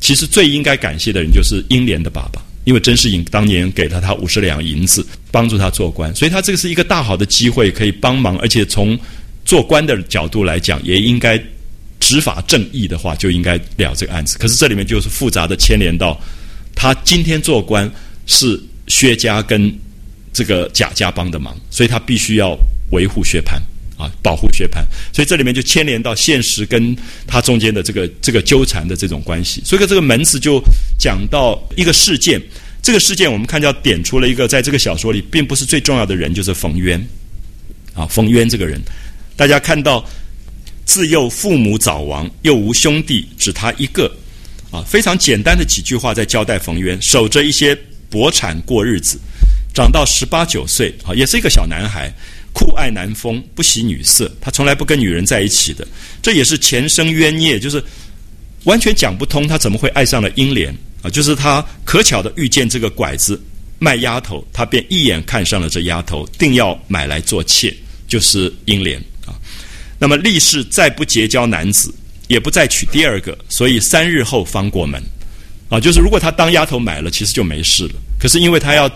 [0.00, 8.98] 其实最应该感谢的人就是英莲的爸爸，因为甄士隐当年给了他五十两银子，帮助他做官，所以他这个是一个大好的机会，可以帮忙，而且从
[9.44, 11.42] 做官的角度来讲，也应该
[12.00, 14.36] 执法正义的话，就应该了这个案子。
[14.38, 16.20] 可是这里面就是复杂的牵连到
[16.74, 17.90] 他今天做官
[18.26, 18.60] 是。
[18.88, 19.72] 薛家跟
[20.32, 22.56] 这个贾家帮的忙，所以他必须要
[22.90, 23.56] 维护薛蟠
[24.02, 24.82] 啊，保护薛蟠。
[25.12, 29.60] 所以这里面就牵连到现实跟他中间的这个这个纠缠的这种关系。
[29.64, 30.62] 所以这个门子就
[30.98, 32.40] 讲到一个事件，
[32.80, 36.98] 这个事件我们看到点出了一个在这个小说里并不是最重要的人，就是冯渊
[37.94, 38.06] 啊。
[38.06, 38.80] 冯渊这个人，
[39.36, 40.02] 大家看到
[40.86, 44.10] 自幼父母早亡，又无兄弟，只他一个
[44.70, 47.76] 啊，非常简单的几句话在交代冯渊守着一些。
[48.12, 49.18] 薄产过日子，
[49.72, 52.12] 长到十八九岁，啊，也是一个小男孩，
[52.52, 55.86] 酷爱男风，不喜女色，他从来不跟女人在一起的，
[56.20, 57.82] 这也是前生冤孽，就是
[58.64, 61.08] 完全讲不通，他怎么会爱上了英莲啊？
[61.10, 63.42] 就是他可巧的遇见这个拐子
[63.78, 67.74] 卖丫头，他便一眼看上了这丫头，定要买来做妾，
[68.06, 69.34] 就是英莲啊。
[69.98, 71.92] 那么立誓再不结交男子，
[72.28, 75.02] 也不再娶第二个，所以三日后方过门。
[75.68, 77.94] 啊，就是如果他当丫头买了，其实就没事了。
[78.20, 78.90] 可是因为他要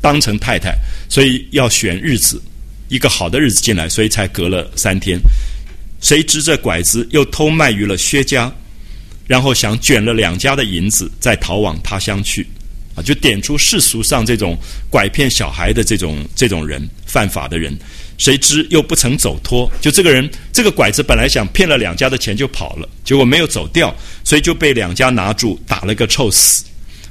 [0.00, 0.74] 当成太太，
[1.08, 2.40] 所以要选日子，
[2.88, 5.18] 一个好的日子进来，所以才隔了三天。
[6.00, 8.52] 谁知这拐子又偷卖于了薛家，
[9.26, 12.46] 然后想卷了两家的银子，再逃往他乡去。
[12.96, 14.58] 啊，就点出世俗上这种
[14.90, 17.72] 拐骗小孩的这种这种人，犯法的人。
[18.18, 26.64] 谁知又不曾走脱，就这个人，这个拐子本来想骗了两家的钱就跑了，结果没有走掉，所以就被两家拿住打了个臭死。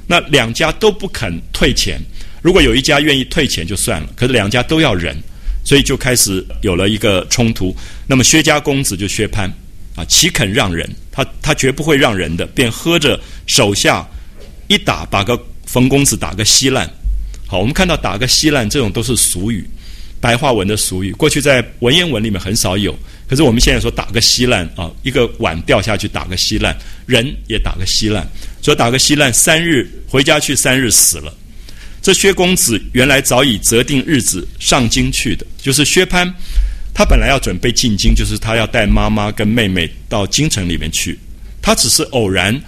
[0.06, 2.00] 那两家都不肯退钱，
[2.42, 5.16] 如果有一家愿意退钱就算了，可是两家都要忍，
[5.64, 7.76] 所以就开始有了一个冲突。
[8.06, 9.50] 那么薛家公子就薛蟠
[9.94, 10.88] 啊，岂肯让人？
[11.12, 14.08] 他他绝不会让人的，便喝着手下
[14.68, 16.88] 一打，把个冯公子打个稀烂。
[17.46, 19.68] 好，我们看到打个稀烂这种都是俗语。
[20.20, 22.96] 白话文的俗语，过去在文言文里面很少有。
[23.26, 26.76] 可是我们现在说打个稀烂啊，一个碗掉下去打个稀烂，
[27.06, 28.28] 人也打个稀烂，
[28.60, 31.34] 说打个稀烂，三日回家去，三日死了。
[32.02, 36.32] 这薛公子原来早已择定日子上京去的，就是薛蟠，
[36.94, 41.18] 他本来要准备进京，就是他要带妈妈跟妹妹到京城里面去。
[41.62, 42.58] 他只是偶然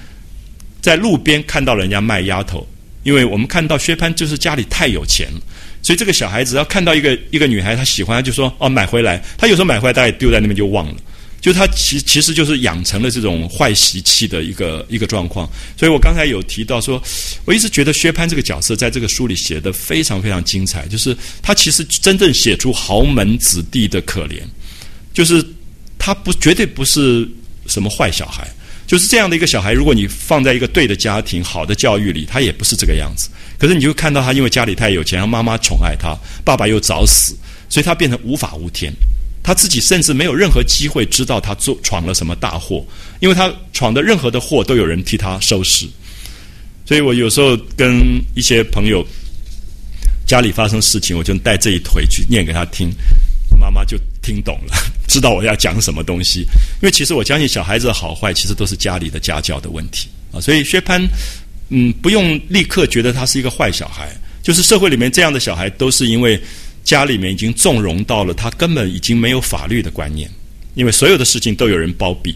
[0.83, 2.66] 在路边看到人家卖丫头，
[3.05, 5.40] 因为我们看到薛蟠就是家里太有钱了。
[5.83, 9.23] 所以这个小孩子要看到一个一个女孩，他喜欢，他就说哦买回来。
[9.38, 10.97] 他有时候买回来，大概丢在那边就忘了。
[11.43, 15.47] 就他其其实就是养成了这种坏习气的一个一个状况。
[15.77, 17.03] 所以我刚才有提到说，
[17.45, 20.87] 我一直觉得薛蟠这个角色在这个书里写的非常非常精彩。
[20.87, 24.41] 就是他其实真正写出豪门子弟的可怜，
[25.13, 25.45] 就是
[25.99, 27.29] 他不绝对不是
[27.67, 28.49] 什么坏小孩。
[28.87, 33.31] 就是这样的一个小孩，如果你放在一个对的家庭、好的教育里，他也不是这个样子。
[33.59, 37.35] 可是你就看到他，因为家里太有钱，妈妈宠爱他，爸爸又早死，
[37.69, 38.93] 所以他变成无法无天。
[39.43, 42.85] 他自己甚至没有任何机会知道他做闯了什么大祸，
[43.21, 45.87] 因为他闯的任何的祸都有人替他收拾。
[46.85, 49.05] 所以我有时候跟一些朋友
[50.27, 52.91] 家里发生事情，我就带这一腿去念给他听，
[53.59, 54.75] 妈妈就听懂了，
[55.09, 56.41] 知道我要讲什么东西。
[56.81, 60.41] 因为其实我相信小孩子的好坏，其实都是家里的家教的问题啊。
[60.41, 61.07] 所以薛蟠，
[61.69, 66.41] 嗯，不用立刻觉得他是一个坏小孩，就是社会里面这样的小孩，都是因为
[66.85, 70.31] 家里面已经纵容到了他根本已经没有法律的观念，
[70.75, 72.35] 因为所有的事情都有人包庇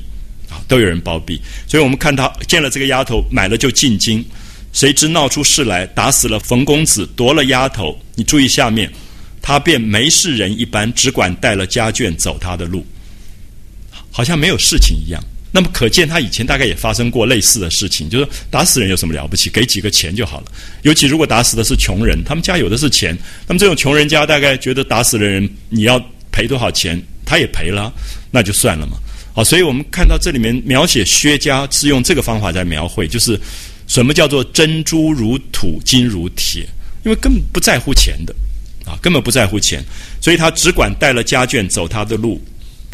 [0.49, 1.41] 啊，都有人包庇。
[1.67, 4.25] 所以我们看他见了这个丫头，买了就进京。
[4.73, 7.99] 谁知闹出事来，打死了冯公子，夺了丫头。
[8.15, 8.93] 你注意下面，
[9.41, 12.85] 他便没事人一般，只管带了家眷走他的路，
[14.11, 15.23] 好像没有事情一样。
[15.51, 19.49] 那么可见他以前大概也发生过类似的事情，就是打死人有什么了不起？
[19.49, 20.47] 给几个钱就好了。
[20.83, 25.99] 尤其如果打死的是穷人，他们家有的是钱，那么这种穷人家大概觉得打死的人你要
[26.31, 27.93] 赔多少钱，他也赔了，
[28.31, 28.99] 那就算了嘛。
[29.35, 33.41] 好，所以我们看到这里面描写薛家是用这个方法在描绘，就是。
[33.89, 36.63] 什么叫做珍珠如土，金如铁？
[37.05, 38.35] 因为根本不在乎钱的，
[38.85, 39.81] 啊，根本不在乎钱，
[40.21, 42.45] 所以他只管带了家眷走他的路。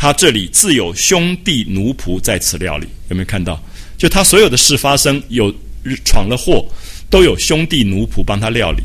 [0.02, 3.62] 他这里自有兄弟奴仆在此料理，有没有看到？
[3.96, 5.54] 就他所有的事发生，有
[6.04, 6.66] 闯了祸，
[7.08, 8.82] 都有兄弟奴仆帮他料理，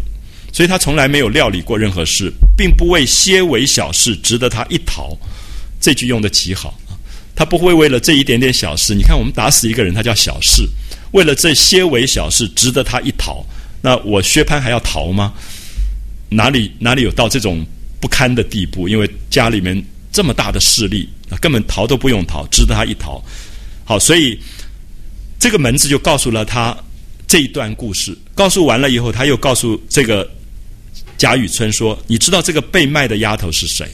[0.53, 5.17] 所以他从来没有料理过任何事，并不为些微小事值得他一逃。
[5.81, 6.79] 这句用的极好，
[7.35, 8.93] 他不会为了这一点点小事。
[8.93, 10.69] 你看，我们打死一个人，他叫小事。
[11.13, 13.43] 为了这些微小事，值得他一逃？
[13.81, 15.33] 那我薛蟠还要逃吗？
[16.29, 17.65] 哪里哪里有到这种
[17.99, 18.87] 不堪的地步？
[18.87, 19.83] 因为家里面
[20.17, 21.07] 这么大的势力，
[21.39, 23.23] 根本逃都不用逃，值得他一逃。
[23.85, 24.35] 好，所以
[25.37, 26.75] 这个门子就告诉了他
[27.27, 28.17] 这一段故事。
[28.33, 30.27] 告诉完了以后，他又告诉这个
[31.19, 33.87] 贾雨村说：“你知道这个被卖的丫头是谁？”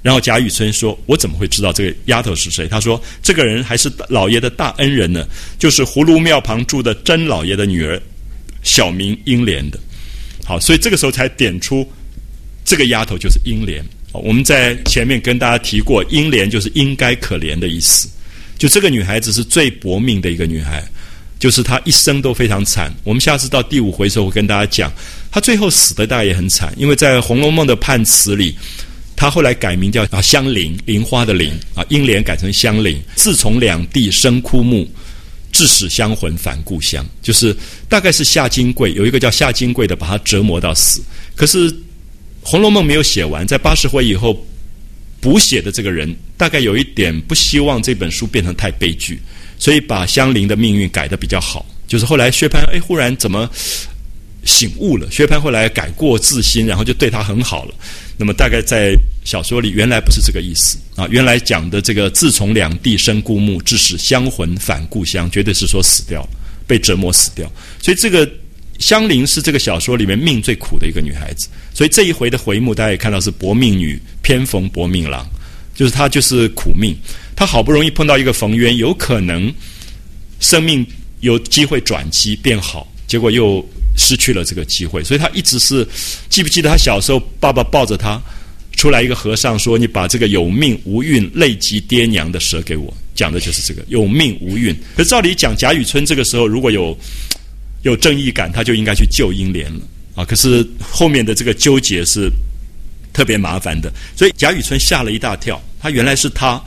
[0.00, 5.26] 然后贾雨村说：“我怎么会知道这个丫头是谁？”他说：“这个人还是老爷的大恩人呢，
[5.58, 8.00] 就是葫芦庙旁住的甄老爷的女儿，
[8.62, 9.80] 小名英莲的。”
[10.46, 11.84] 好，所以这个时候才点出
[12.64, 13.84] 这个丫头就是英莲。
[14.22, 18.08] 我们在前面跟大家提过，英莲就是应该可怜的意思。
[18.56, 20.82] 就这个女孩子是最薄命的一个女孩，
[21.38, 22.92] 就是她一生都非常惨。
[23.02, 24.92] 我们下次到第五回的时候会跟大家讲，
[25.30, 28.54] 她最后死的大概也很惨，因为在《红楼梦》的判词里。
[29.16, 33.00] 她后来改名叫啊香菱，菱花的菱啊，英莲改成香菱。
[33.14, 34.84] 自从两地生枯木，
[35.52, 37.06] 致使香魂返故乡。
[37.22, 37.56] 就是
[37.88, 41.00] 大概是夏金桂有一个叫夏金桂的，把她折磨到死。
[41.36, 41.70] 可是
[42.44, 44.46] 《红楼梦》没有写完，在八十回以后
[45.18, 49.18] 补写的这个人，大概有一点不希望这本书变成太悲剧，
[49.58, 51.64] 所以把香菱的命运改的比较好。
[51.88, 53.48] 就是后来薛蟠哎，忽然怎么
[54.44, 55.10] 醒悟了？
[55.10, 57.74] 薛蟠后来改过自新，然后就对他很好了。
[58.18, 66.28] 那么大概在小说里原来不是这个意思啊，原来讲的这个自从两地生故木，致使香魂返故乡，绝对是说死掉，
[66.66, 67.50] 被折磨死掉。
[67.82, 68.28] 所以这个
[68.78, 71.48] 香菱是这个小说里面命最苦的一个女孩子。
[71.72, 75.26] 所以这一回的回目大家也看到是薄命女偏逢薄命郎，
[75.74, 76.94] 就是她就是苦命，
[77.36, 79.52] 她好不容易碰到一个冯渊，有可能
[80.40, 80.86] 生命
[81.20, 83.64] 有机会转机变好，结果又。
[83.96, 85.86] 失去了这个机会，所以她一直是
[86.28, 88.20] 记不记得她小时候，爸爸抱着她
[88.72, 94.76] 出来，一个和尚说：“你把这个有命无运、累及爹娘的蛇给我。”讲的就是这个有命无运。
[94.96, 96.98] 可照理讲，贾雨村这个时候如果有
[97.84, 99.80] 有正义感，他就应该去救英莲了
[100.16, 100.24] 啊。
[100.24, 102.28] 可是后面的这个纠结是
[103.14, 105.58] 特别麻烦的，所以贾雨村吓了一大跳。
[105.80, 106.62] 他原来是他，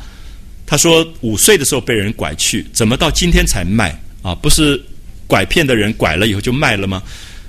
[0.65, 4.34] 他说五岁的时候被人拐去，怎么到今天才卖啊？
[4.34, 4.82] 不是。
[5.30, 7.03] 拐骗的人拐了以后就卖了吗？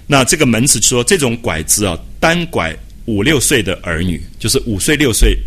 [0.09, 5.39] 那这个门子说，这种拐子啊，单拐五六岁的儿女，就是五岁六岁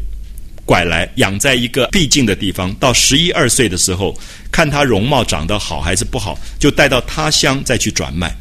[0.72, 4.18] 拐来养在一个僻静的地方，到十一二岁的时候，
[4.54, 8.34] 看他容貌长得好还是不好，就带到他乡再去转卖。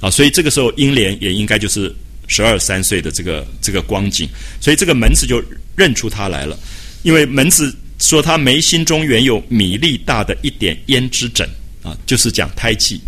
[0.00, 1.92] 啊，所以这个时候英莲也应该就是
[2.28, 4.28] 十二三岁的这个这个光景，
[4.60, 5.42] 所以这个门子就
[5.74, 6.56] 认出他来了，
[7.02, 11.48] 因为门子说他眉心中原有米粒大的一点胭脂疹
[11.82, 13.00] 啊，就是讲胎记。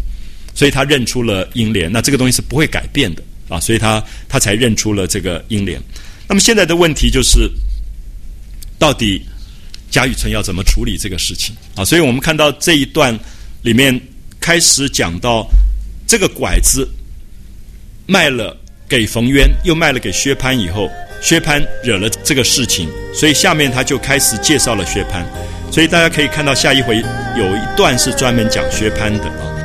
[0.53, 5.81] 所以他认出了英莲，那这个东西是不会改变的啊，所以他他才认出了这个英莲。
[6.27, 7.49] 那么现在的问题就是，
[8.79, 9.23] 到底
[9.91, 11.85] 贾雨村要怎么处理这个事情啊？
[11.85, 13.19] 所以我们看到这一段
[13.63, 14.01] 里面
[14.41, 15.49] 开始讲到
[16.07, 16.89] 这个拐子
[18.07, 18.57] 卖了
[18.89, 25.25] 给冯渊，又卖了给薛蟠以后，薛蟠惹了这个事情，所以下面他就开始介绍了薛蟠。
[25.71, 26.97] 所以大家可以看到下一回
[27.37, 29.58] 有一段是专门讲薛蟠的啊。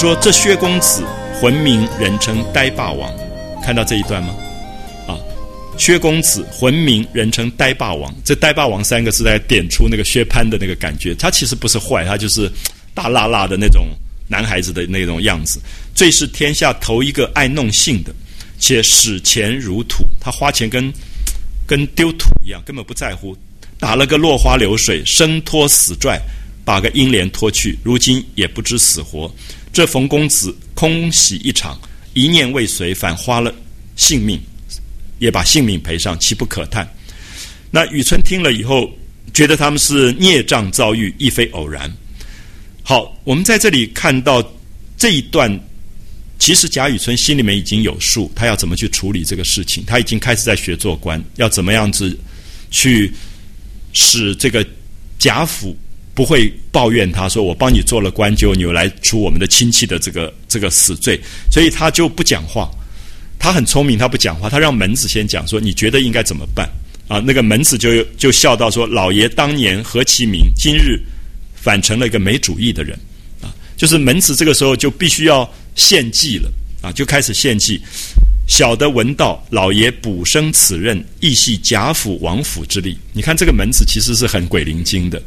[0.00, 3.14] 说：“这薛公子浑名，人称呆霸王。”
[3.62, 4.34] 看到这一段吗？
[5.06, 5.12] 啊，
[5.76, 8.10] 薛公子浑名，人称呆霸王。
[8.24, 11.14] 这呆霸王三个字在点出那个薛蟠的那个感觉。
[11.14, 12.50] 他其实不是坏，他就是
[12.94, 13.88] 大辣辣的那种
[14.26, 15.60] 男孩子的那种样子。
[15.94, 18.10] 最是天下头一个爱弄性的，
[18.58, 20.06] 且使钱如土。
[20.18, 20.90] 他花钱跟
[21.66, 23.36] 跟丢土一样，根本不在乎。
[23.78, 26.18] 打了个落花流水，生拖死拽，
[26.64, 29.30] 把个英莲拖去，如今也不知死活。
[29.72, 31.80] 这冯公子空喜一场，
[32.14, 33.54] 一念未遂，反花了
[33.96, 34.40] 性命，
[35.18, 36.88] 也把性命赔上，岂不可叹？
[37.70, 38.90] 那雨村听了以后，
[39.32, 41.90] 觉得他们是孽障遭遇，亦非偶然。
[42.82, 44.42] 好，我们在这里看到
[44.96, 45.48] 这一段，
[46.38, 49.84] 其实贾雨村心里面已经有数，他要怎么去处理这个事情。
[49.86, 52.18] 他已经开始在学做官，要怎么样子
[52.72, 53.12] 去
[53.92, 54.66] 使这个
[55.18, 55.76] 贾府。
[56.14, 61.18] 不会抱怨他说我帮你做了官，就你又来出我们的亲戚的这个这个死罪，
[61.50, 62.70] 所以他就不讲话。
[63.38, 66.68] 他很聪明，他不讲话，他让门子先讲说你觉得应该怎么办
[67.08, 67.22] 啊？
[67.24, 71.00] 那个门子就就笑道说老爷当年何其明，今日
[71.54, 72.98] 反成了一个没主意的人
[73.40, 73.48] 啊！
[73.78, 76.52] 就是门子这个时候就必须要献计了
[76.82, 77.80] 啊，就开始献计。
[78.46, 82.98] 小的闻道，老爷补升此任，亦系贾府王府之力。
[83.14, 85.22] 你看这个门子其实是很鬼灵精的。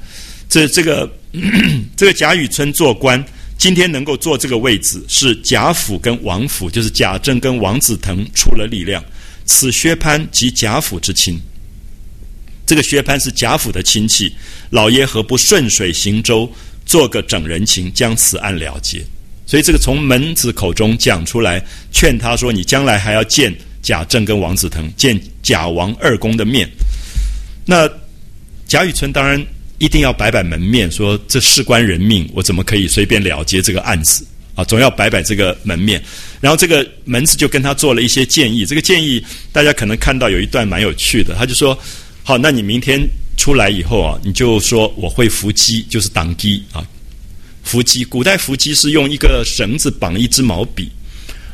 [0.50, 1.12] 这这个
[1.98, 3.24] 这个贾雨村做官，
[3.58, 9.04] 今天能够坐这个位置，是贾府跟王府，就是贾政跟王子腾出了力量。
[9.46, 11.40] 此薛蟠即贾府之亲，
[12.66, 14.34] 这个薛蟠是贾府的亲戚，
[14.70, 16.52] 老爷何不顺水行舟，
[16.86, 19.04] 做个整人情，将此案了结？
[19.46, 26.70] 所以这个从门子口中讲出来，劝他说：“你将来还要见贾政跟王子腾，见贾王二公的面。”
[27.66, 27.90] 那
[28.68, 29.44] 贾雨村当然。
[29.84, 34.26] 一定要摆摆门面，说这事关人命，我怎么可以随便了结这个案子
[34.56, 34.64] 啊？
[34.64, 36.02] 总要摆摆这个门面。
[36.40, 38.66] 然后这个门子就跟他做了一些建议。
[38.66, 39.22] 这个建议
[39.52, 41.78] 大家可能看到有一段蛮有趣的，他就说
[42.24, 42.98] ：“好，那你明天
[43.36, 46.82] 出来以后啊，你就说我会伏击，就是挡击啊。
[47.62, 50.90] 伏击，古代伏击是用一个绳子绑一支毛笔，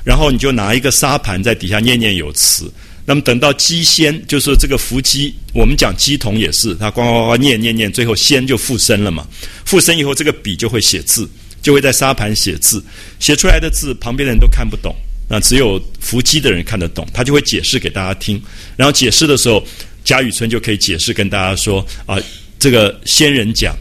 [0.03, 2.71] 然后你就拿一个沙盘在底下念念有词。”
[3.09, 9.27] 那么等到鸡仙，就是这个伏鸡，我们讲鸡童也是，他呱呱呱念念念，最后仙就附身了嘛。
[9.65, 11.27] 附身以后，这个笔就会写字，
[11.59, 12.79] 就会在沙盘写字，
[13.19, 14.95] 写出来的字旁边的人都看不懂，
[15.27, 18.39] 那只有伏鸡的人看得懂，他就会解释给大家听。
[18.77, 19.65] 然后解释的时候，
[20.03, 22.15] 贾雨村就可以解释跟大家说啊，
[22.59, 23.75] 这个仙人讲，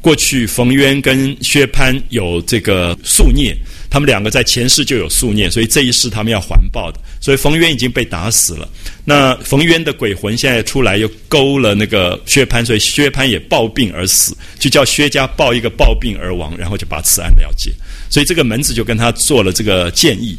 [0.00, 3.56] 过去冯渊跟薛蟠有这个宿孽。
[3.92, 6.98] 他们两个在前世就有宿孽，所以这一世他们要还报的。
[7.20, 8.66] 所以冯渊已经被打死了，
[9.04, 17.70] 那冯渊的鬼魂现在出来又勾了那个薛蟠，所以薛蟠也暴病而死，就叫薛家报一个暴病而亡，然后就把此案了结。
[18.08, 20.38] 所以这个门子就跟他做了这个建议。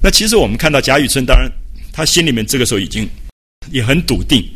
[0.00, 1.50] 那其实我们看到贾雨村，当然
[1.92, 3.10] 他心里面这个时候已经
[3.72, 4.48] 也很笃定，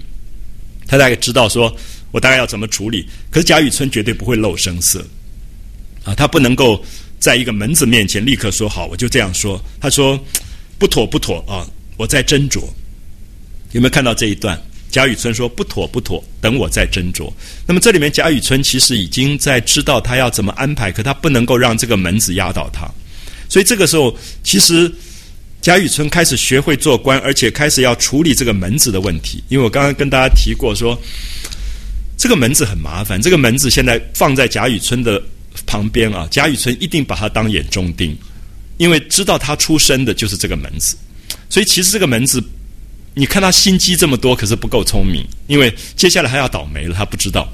[0.87, 1.77] 他大概知道说
[2.13, 3.09] 我大概要怎么处理。
[3.29, 5.05] 可是贾雨村绝对不会露声色
[6.05, 6.81] 啊，他不能够。
[7.19, 9.61] 在一个门子面前，立刻说好，我就这样说。
[9.81, 10.19] 他说
[10.79, 11.67] ：“不妥，不妥啊！
[11.97, 12.61] 我在斟酌。”
[13.73, 14.61] 有没有看到这一段？
[14.91, 17.33] 贾雨村说：“不妥，不妥，等我再斟酌。”
[17.67, 22.89] 那么这里面，贾雨村其实已经在知道他要怎么安排，可他不能够让这个门子压倒他。
[23.49, 24.91] 所以这个时候，其实
[25.61, 29.43] 贾雨村开始学会做官，而且开始要处理这个门子的问题。
[29.49, 30.97] 因为我刚刚跟大家提过，说
[32.17, 33.21] 这个门子很麻烦。
[33.21, 35.21] 这个门子现在放在贾雨村的。
[35.77, 38.17] 旁边啊，贾雨村一定把他当眼中钉，
[38.79, 40.97] 因为知道他出生的就是这个门子，
[41.51, 42.43] 所以其实这个门子，
[43.13, 47.47] 你看他心机这么多，可是不够聪明，因为接下来还要倒霉了，他不知道，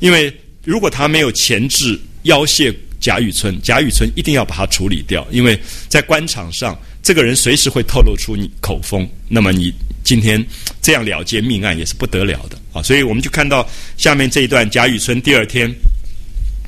[0.00, 9.70] 因为如果他没有前置要挟贾雨村，贾雨村一定要把他处理掉，因为在官场上，这个人随时会透露出你口风，那么你
[10.02, 10.42] 今天
[10.80, 13.68] 这样了结命案也是不得了的啊，所以我们就看到
[13.98, 15.70] 下面这一段，贾雨村第二天。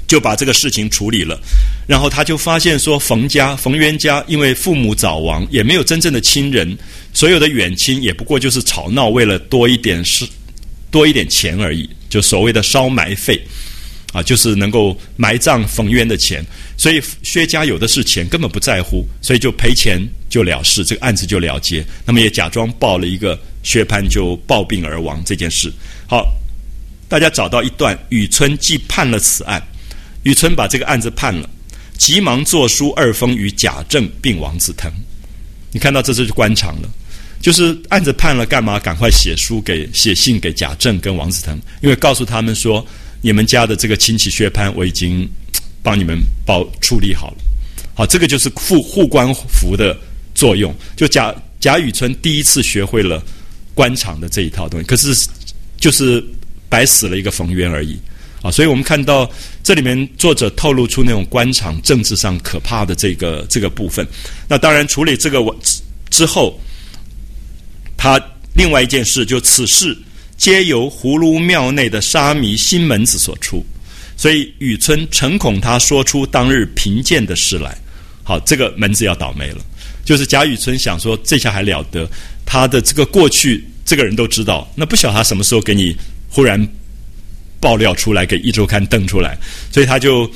[0.09, 1.39] 就把这个事情处理了，
[1.87, 6.77] 然后他就发现说，冯家、冯渊家因为父母早亡，也没有真正的亲人，
[7.13, 10.27] 所有的远亲也不过就是吵闹，为了多一点是
[10.91, 13.39] 多一点钱而已，就所谓的烧埋费，
[14.15, 16.43] 啊，就是能够埋葬冯渊的钱。
[16.79, 20.01] 所以薛家有的是钱，根本不在乎，所以就赔钱
[20.31, 21.85] 就了事，这个案子就了结。
[22.07, 25.71] 那么也假装报了一个薛蟠就暴病而亡这件事。
[26.07, 26.33] 好，
[27.11, 29.63] 大家找到一段，雨村既判了此案。
[30.29, 31.49] 雨村把这个案子判了，
[31.97, 34.93] 急忙作书二封与贾政并王子腾。
[35.72, 36.89] 你看到这就是官场了，
[37.41, 38.79] 就是案子判了，干嘛？
[38.79, 42.87] 赶快写书给写信给贾政跟王子腾，因为告诉他们说，
[43.22, 45.26] 你们家的这个亲戚薛蟠，我已经
[45.83, 47.39] 帮你们包处理好了。
[47.95, 49.99] 好，这个就是护护官符的
[50.35, 50.74] 作用。
[50.95, 53.24] 就贾贾雨村第一次学会了
[53.72, 55.26] 官场的这一套东西，可是
[55.79, 56.22] 就是
[56.68, 57.99] 白死了一个冯渊而已。
[58.41, 59.29] 啊，所以我们看到
[59.69, 64.09] 这里面作者透露出那种官场政治上可怕的这个这个部分。
[64.49, 65.45] 那当然处理这个
[66.09, 66.59] 之后，
[67.95, 68.19] 他
[68.55, 69.95] 另外一件事就此事
[70.39, 73.62] 皆由葫芦庙内的沙弥新门子所出，
[74.16, 77.77] 所以雨村诚恐他说出当日贫贱的事来。
[78.25, 79.59] 好，这个门子要倒霉了。
[80.03, 82.09] 就是贾雨村想说，这下还了得？
[82.47, 85.95] 他的这个过去，这个人都知道，那不晓得他什么时候给你
[86.31, 86.66] 忽然。
[87.61, 89.37] 爆料出来给一周刊登出来，
[89.73, 90.31] 所以他就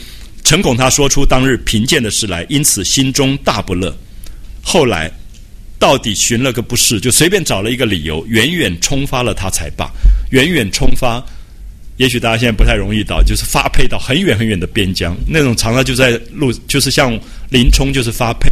[0.45, 3.97] 诚恐他说出当日贫贱的事来，因此心中大不乐。
[4.62, 5.11] 后来
[5.79, 9.91] 到底寻了个不是，就随便找了一个理由，远远冲发了他才罢。
[10.31, 11.25] 远远冲发，
[11.97, 17.18] 也许大家现在不太容易到，就是发配到很远很远的边疆，那种常常就在路，就是像
[17.51, 18.51] 林冲，就是发配，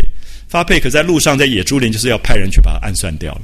[0.48, 3.42] 发配可在路上，在野猪林，就是要派人去把他暗算掉了，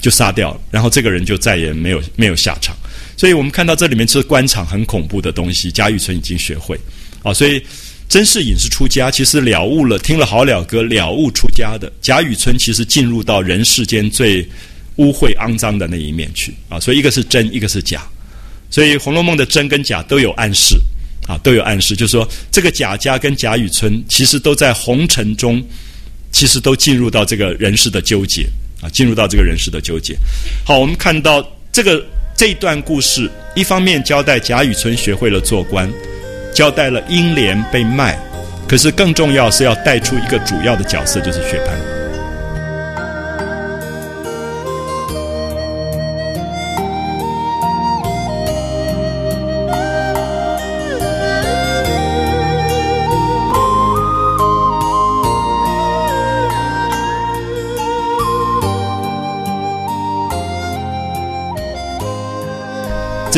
[0.00, 2.76] 就杀掉了，然后这个人就再也没有没有下场。
[3.18, 6.78] 所以我们看到这里面是官场很恐怖的东西，贾雨村已经学会，
[7.24, 7.60] 啊，所以
[8.08, 11.92] 甄士隐是出家，其实了悟了，听了好了歌，了悟出家的。
[12.00, 14.48] 贾雨村其实进入到人世间最
[14.96, 18.06] 污秽肮脏的那一面去，啊，所以一个是真，一个是假，
[18.70, 20.76] 所以《红楼梦》的真跟假都有暗示，
[21.26, 25.60] 啊，都有暗示，就是说这个贾家跟贾雨村其实都在红尘中，
[26.30, 28.48] 其实都进入到这个人世的纠结，
[28.80, 30.16] 啊，进入到这个人世的纠结。
[30.64, 32.00] 好，我们看到这个。
[32.38, 35.92] 这一段故事，一方面交代贾雨村学会了做官，
[36.54, 38.16] 交代了英莲被卖，
[38.68, 41.87] 可是更重要是要带出一个主要的角色，就是薛蟠。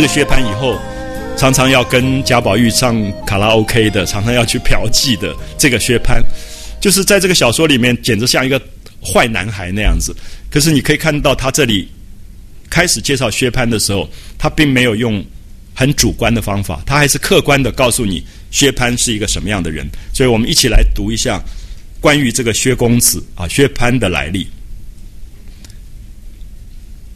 [0.00, 0.80] 这个薛蟠以后
[1.36, 2.96] 常常要跟贾宝玉唱
[3.26, 5.36] 卡拉 OK 的，常常要去嫖妓的。
[5.58, 6.22] 这个薛蟠，
[6.80, 8.58] 就是在这个小说里面，简直像一个
[9.04, 10.16] 坏男孩那样子。
[10.50, 11.86] 可是你可以看到，他这里
[12.70, 15.22] 开始介绍薛蟠的时候，他并没有用
[15.74, 19.86] 很主观的方法，他还是客观的告诉你薛蟠是一个什么样的人。
[20.14, 21.38] 所以我们一起来读一下
[22.00, 24.46] 关于这个薛公子啊，薛蟠的来历。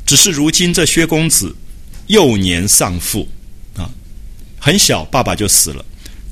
[0.04, 1.56] 只是如今这薛公子。
[2.08, 3.26] 幼年丧父，
[3.76, 3.88] 啊，
[4.58, 5.84] 很小爸爸就死了，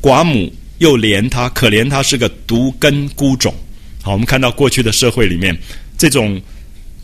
[0.03, 3.55] 寡母又怜他，可怜他是个独根孤种。
[4.03, 5.57] 好，我们看到过去的社会里面，
[5.97, 6.41] 这种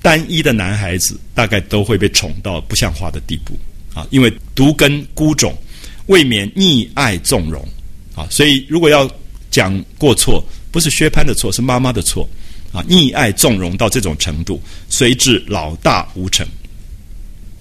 [0.02, 3.58] 单一的男孩子，大概都会被宠到不像话的地步
[3.94, 5.56] 啊，因为独根孤种，
[6.06, 7.66] 未免溺爱纵容
[8.14, 8.26] 啊。
[8.30, 9.10] 所以，如果要
[9.50, 12.28] 讲过错，不是薛蟠的错，是妈妈的错
[12.72, 14.60] 啊，溺爱纵容到这种程度，
[14.90, 16.46] 随至老大无成，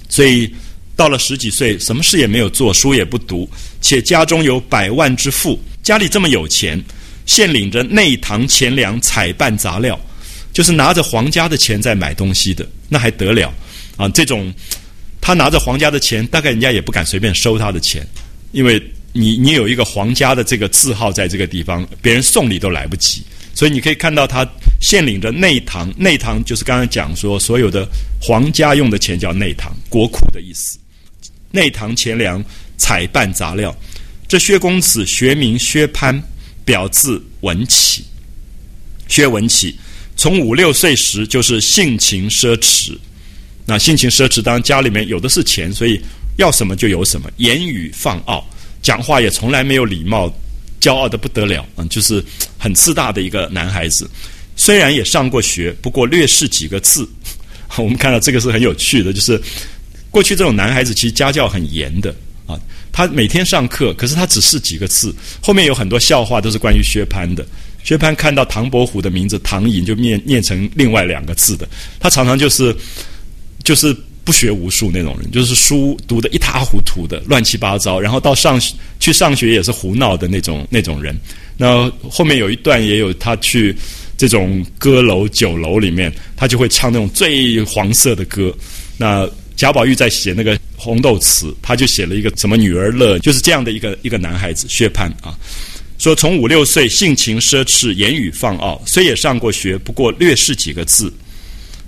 [0.10, 0.54] 所以。
[0.98, 3.48] 到了十几岁，什么事也没有做，书也不读，
[3.80, 6.84] 且家中有百万之富，家里这么有钱，
[7.28, 9.98] 现领着内堂钱粮采办杂料，
[10.52, 13.54] 就是拿着皇家的钱在买东西的，那还得了
[13.96, 14.10] 啊？
[14.10, 14.52] 这种
[15.22, 18.06] 他拿着皇家的钱，大概人家也不敢随便收他的钱，
[18.52, 18.82] 因为
[19.14, 23.22] 你你有一个皇家的这个字号在这个地方，别人送礼都来不及。
[23.54, 24.48] 所以你可以看到他
[24.82, 27.88] 现领着内堂，内堂就是刚才讲说所有的
[28.20, 30.80] 皇家用的钱叫内堂，国库的意思。
[31.52, 32.44] 内堂钱粮
[32.78, 33.76] 采办杂料，
[34.28, 36.22] 这薛公子学名薛蟠，
[36.66, 38.04] 表字文起。
[39.08, 39.74] 薛文起
[40.18, 42.98] 从五六岁时就是性情奢侈，
[43.66, 46.02] 那性情奢侈，当然家里面有的是钱，所以
[46.36, 48.46] 要什么就有什么，言语放傲，
[48.82, 50.30] 讲话也从来没有礼貌，
[50.82, 52.22] 骄傲的不得了，嗯，就是
[52.58, 54.10] 很自大的一个男孩子。
[54.58, 57.08] 虽然也上过学，不过略识几个字。
[57.78, 59.42] 我们看到这个是很有趣的，就是。
[60.18, 62.10] 过去这种男孩子其实家教很严的
[62.48, 62.60] 啊，
[62.92, 67.46] 他每天上课，可是他只是几个字，后面有很多笑话都是关于薛蟠的。
[67.84, 72.76] 薛蟠看到唐伯虎的名字唐寅就念念成另外两个字的，他常常就是
[73.64, 78.60] 就是不学无术那种人，就是书读的一塌糊涂的乱七八糟，然后到上
[79.00, 81.16] 去上学也是胡闹的那种那种人。
[81.58, 83.78] 那后面有一段也有他去
[84.18, 88.52] 这种歌楼酒楼里面，他就会唱那种最黄色的歌，
[88.98, 89.30] 那。
[89.58, 95.36] 贾宝玉在写那个《红豆词》，他就写了一个什么“女儿乐”，就是这样的一个一个男孩子薛蟠啊。
[95.98, 101.12] 说从五六岁性情奢侈，言语放傲，虽也上过学，不过略识几个字，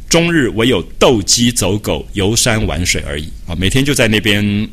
[0.09, 3.55] 终日唯有斗鸡走狗、游山玩水而已啊。
[3.55, 4.67] 每天就在那边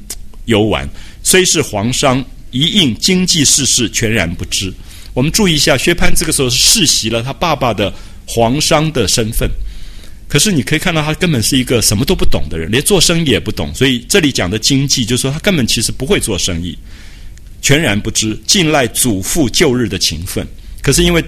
[0.47, 0.89] 游玩，
[1.23, 4.73] 虽是皇商，一应经济世事全然不知，
[5.13, 7.93] 我们注意一下，薛蟠这个时候是世袭了他爸爸的
[8.27, 9.47] 皇商的身份，
[10.29, 13.73] 可是你可以看到他根本是一个什么都不懂的人，连做生意也不懂。
[13.75, 16.77] 所以这里讲的经济，就是说他根本其实不会做生意，
[17.63, 20.47] 全然不知，尽赖祖父旧日的情分。
[20.83, 21.25] 可是因为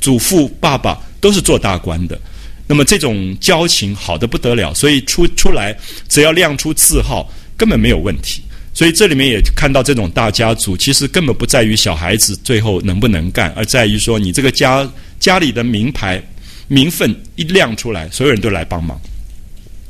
[0.00, 2.20] 祖父、爸爸都是做大官的，
[2.66, 5.76] 那么这种交情好的不得了，所以出出来
[6.08, 8.42] 只要亮出字号，根本没有问题。
[8.74, 14.86] 所以这里面也看到这种大家族，其实根本不在于小孩子最后能不能干，而在于说你这个家
[15.18, 16.22] 家里的名牌
[16.68, 19.00] 名分一亮出来，所有人都来帮忙，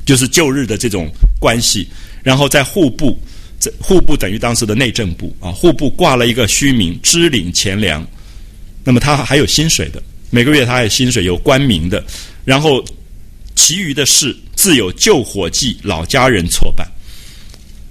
[0.04, 1.88] 就是旧日的这种关系。
[2.22, 3.18] 然后在户部，
[3.60, 8.06] 这户部等于当时的内政部啊，户部挂了一个虚名，支领钱粮。
[8.84, 12.04] 那么他还有薪水的，每个月他还有薪水，有官名的。
[12.44, 12.84] 然后
[13.54, 16.86] 其余的事自有旧伙计、老家人错办。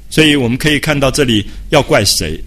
[0.10, 2.40] 所以我们可以看到，这里要怪谁？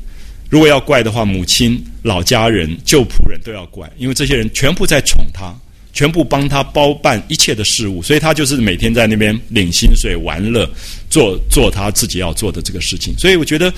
[0.48, 5.54] 如果要怪的话，母亲、老家人、旧仆人都要怪，因为这些人全部在宠他，
[5.98, 10.64] 全部帮他包办一切的事物，所以他就是每天在那边领薪水、玩乐，
[11.10, 13.12] 做做他自己要做的这个事情。
[13.18, 13.74] 所以我觉得，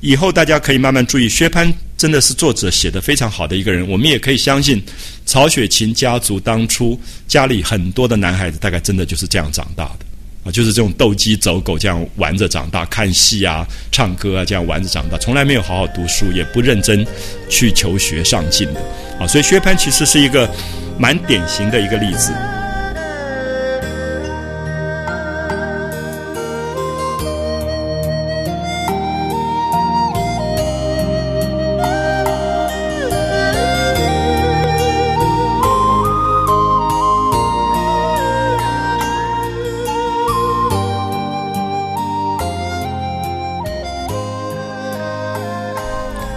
[0.00, 3.86] 以后大家可以慢慢注意，薛蟠真的是作者写的非常好的一个人。
[3.86, 4.82] 我们也可以相信，
[5.26, 10.06] 曹雪芹家族当初家里很多的男孩子，大概真的就是这样长大的。
[10.42, 17.06] 啊，就是这种斗鸡走狗这样玩着长大，看戏啊、唱歌啊这样玩着长大，从来没有好好读书，也不认真
[17.50, 18.80] 去求学上进的。
[19.20, 20.50] 啊，所以薛蟠其实是一个
[20.98, 22.32] 蛮典型的一个例子。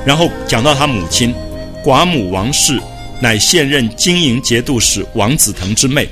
[0.05, 1.36] 然后讲到他母亲，
[1.84, 2.82] 寡母王氏，
[3.22, 6.07] 乃现任经营节度使王子腾之妹，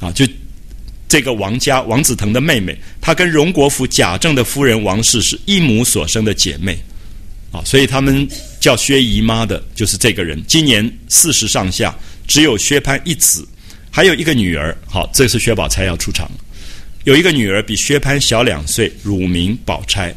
[0.00, 0.26] 啊，就
[1.08, 6.76] 这个王家王子腾的妹妹，她跟荣国府贾政的夫人王氏是一母所生的姐妹，
[7.52, 8.28] 啊，所以他们
[8.60, 13.46] 叫薛姨妈的，就是这个人，今年四十上下，只有薛蟠一子，
[13.90, 16.30] 还有一个女儿，好，这是薛宝钗要出场，
[17.04, 20.14] 有一个女儿比薛蟠小两岁，乳名宝钗。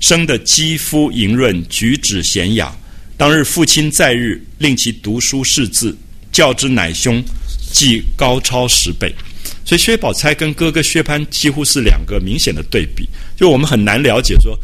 [0.00, 2.74] 生的肌肤莹润，举止娴雅。
[3.20, 5.94] 当日父亲在日，令其读书识字，
[6.32, 7.22] 教之乃兄，
[7.70, 9.14] 即高超十倍。
[9.62, 13.06] 所以薛宝钗跟哥哥薛蟠几乎是两个明显的对比。
[13.36, 14.58] 就我们很难了解说，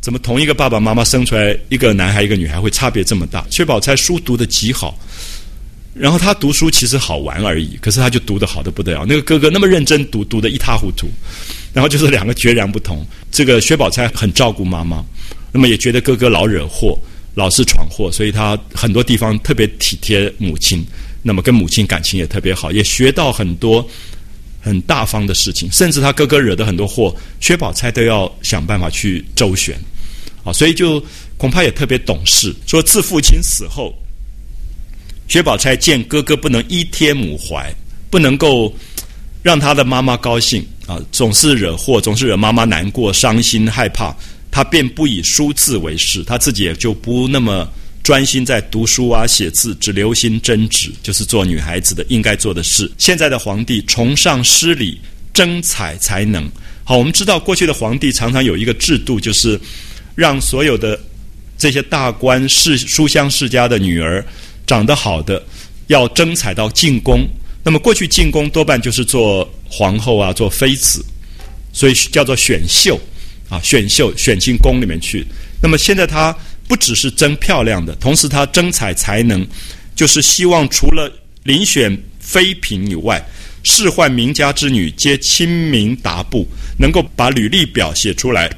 [0.00, 3.44] 怎么同一个爸爸妈妈生出来一个男孩一个女孩会差别这么大？
[3.50, 4.98] 薛宝钗书读的极好，
[5.92, 9.04] 然后他读书其实好玩而已，可是他就读的好的不得了。
[9.06, 11.10] 那个哥哥那么认真读，读得一塌糊涂。
[11.74, 13.06] 然后就是两个截然不同。
[13.30, 15.04] 这个薛宝钗很照顾妈妈，
[15.52, 16.98] 那么也觉得哥哥老惹祸，
[17.38, 20.84] 老是闯祸，所以他很多地方特别体贴母亲，
[21.22, 23.88] 那么跟母亲感情也特别好，也学到很多
[24.60, 25.70] 很大方的事情。
[25.70, 29.78] 甚至他哥哥惹的很多祸，薛宝钗都要想办法去周旋。
[30.42, 31.00] 啊，所以就
[31.36, 32.52] 恐怕也特别懂事。
[32.66, 33.94] 说自父亲死后，
[35.28, 37.72] 薛宝钗见哥哥不能依贴母怀，
[38.10, 38.74] 不能够
[39.44, 40.66] 让他的妈妈高兴。
[40.88, 44.12] 啊，总是惹祸，总是惹妈妈难过、伤心、害怕，
[44.50, 47.70] 他便不以书字为事，他自己也就不那么
[48.02, 52.90] 专心在读书啊、写字，只留心针纸，就是做女孩子的应该做的事。
[52.98, 54.98] 现在的皇帝崇尚诗礼，
[55.32, 56.50] 征采才能。
[56.84, 59.60] 好，我们知道过去的皇帝常常有一个制度，就是
[60.14, 60.98] 让所有的
[61.58, 64.24] 这些大官世书香世家的女儿
[64.66, 65.44] 长得好的，
[65.88, 67.28] 要征采到进宫。
[67.62, 71.04] 那么过去进宫多半就是做皇后啊，做妃子，
[71.74, 72.98] 所以叫做选秀
[73.48, 75.26] 啊，选秀选进宫里面去。
[75.62, 76.36] 那么现在他
[76.66, 79.46] 不只是争漂亮的，同时他争采才能，
[79.94, 81.10] 就是希望除了
[81.44, 83.24] 遴选妃嫔以外，
[83.64, 86.46] 仕宦名家之女皆亲民达布，
[86.78, 88.50] 能够把履历表写出来，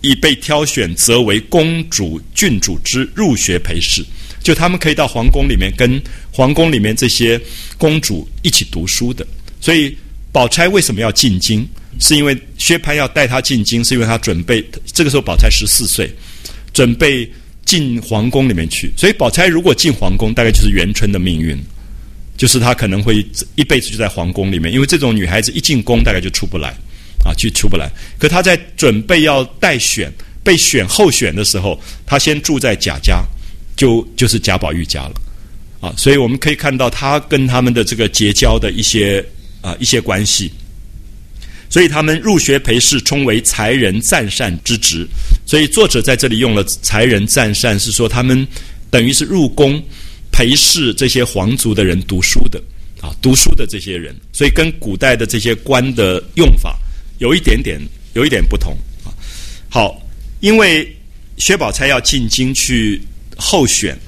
[0.00, 4.04] 以被挑选，则为公主、郡主之入学陪侍。
[4.42, 7.40] 就他们可以到皇宫里面跟皇宫里面这些
[7.76, 9.26] 公主一起读书的，
[9.60, 9.96] 所以
[10.30, 11.68] 宝钗为什么要进京？
[12.00, 16.10] 是因为薛蟠要带她进京，是因为她准备这个时候宝钗十四岁，
[16.72, 17.28] 准备
[17.64, 18.90] 进皇宫里面去。
[18.96, 21.56] 所以宝钗如果进皇宫，大概就是元春的命运，
[22.36, 23.24] 就是她可能会
[23.54, 26.70] 一辈子就在皇宫里面，因为这种女孩子一进宫大概就出不来
[27.24, 27.90] 啊，就出不来。
[28.18, 33.24] 可她在准备要待选、被选候选的时候，她先住在贾家。
[33.76, 35.14] 就就是贾宝玉家了，
[35.80, 39.22] 啊，所以我们可以看到他跟他们的这个结交的一些
[39.60, 40.50] 啊一些关系，
[41.68, 45.06] 所以他们入学陪侍，称为才人赞善之职。
[45.44, 48.46] 所以作者在这里用了才人赞善，是说他们
[48.90, 49.82] 等于是入宫
[50.32, 52.62] 陪侍这些皇族的人读书的
[53.00, 56.76] 啊，读书的这些人，所以跟古代的这些官的用法
[57.18, 57.80] 有一点点
[58.14, 59.12] 有一点不同啊。
[59.68, 60.00] 好，
[60.40, 60.94] 因为
[61.38, 63.00] 薛宝钗要进京去
[63.36, 63.98] 候选，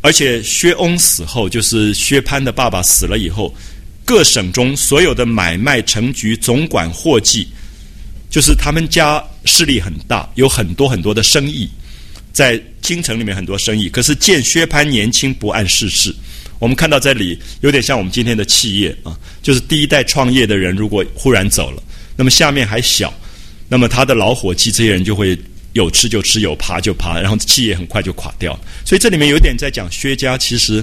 [0.00, 3.54] 而且薛翁死后，就是薛蟠的爸爸死了以后，
[4.08, 7.46] 各省中所有的买卖成局总管货计，
[8.30, 11.68] 就是他们家势力很大，有很多很多的生意。
[12.32, 16.14] 在京城里面很多生意，可是见薛蟠年轻不谙世事。
[16.58, 21.82] 我们看到这里有点像我们今天的企业啊，就是第一代创业的人如果忽然走了，
[22.16, 23.12] 那么下面还小，
[23.68, 25.38] 那么他的老伙计这些人就会
[25.74, 28.58] 有吃就吃，有爬就爬，然后企业很快就垮掉。
[28.86, 30.82] 所以这里面有点在讲薛家其实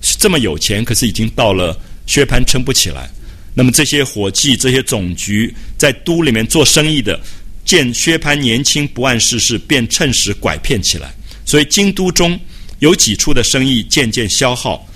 [0.00, 3.08] 这么有钱，可是已经到了薛蟠撑不起来。
[3.54, 7.18] 那么这些伙计、这些总局在都里面做生意的。
[7.64, 11.14] 见薛蟠年轻不谙世事，便趁时拐骗起来。
[11.46, 12.38] 所以京都中
[12.80, 14.86] 有几处的生意渐渐消耗。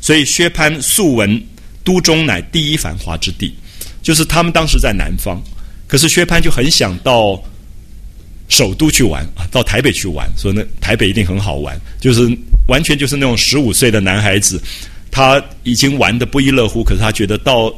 [0.00, 1.42] 所以薛蟠素闻
[1.82, 3.54] 都中乃第一繁华之地，
[4.02, 5.38] 就是他们当时在南方，
[5.86, 7.42] 可是薛蟠就很想到
[8.48, 12.26] 首都去玩啊，到台北去玩，说那台北一定很好玩，就是
[12.68, 14.62] 完全就是那种十五岁的男孩子，
[15.14, 17.72] 他已经玩的不亦乐乎，可是他觉得到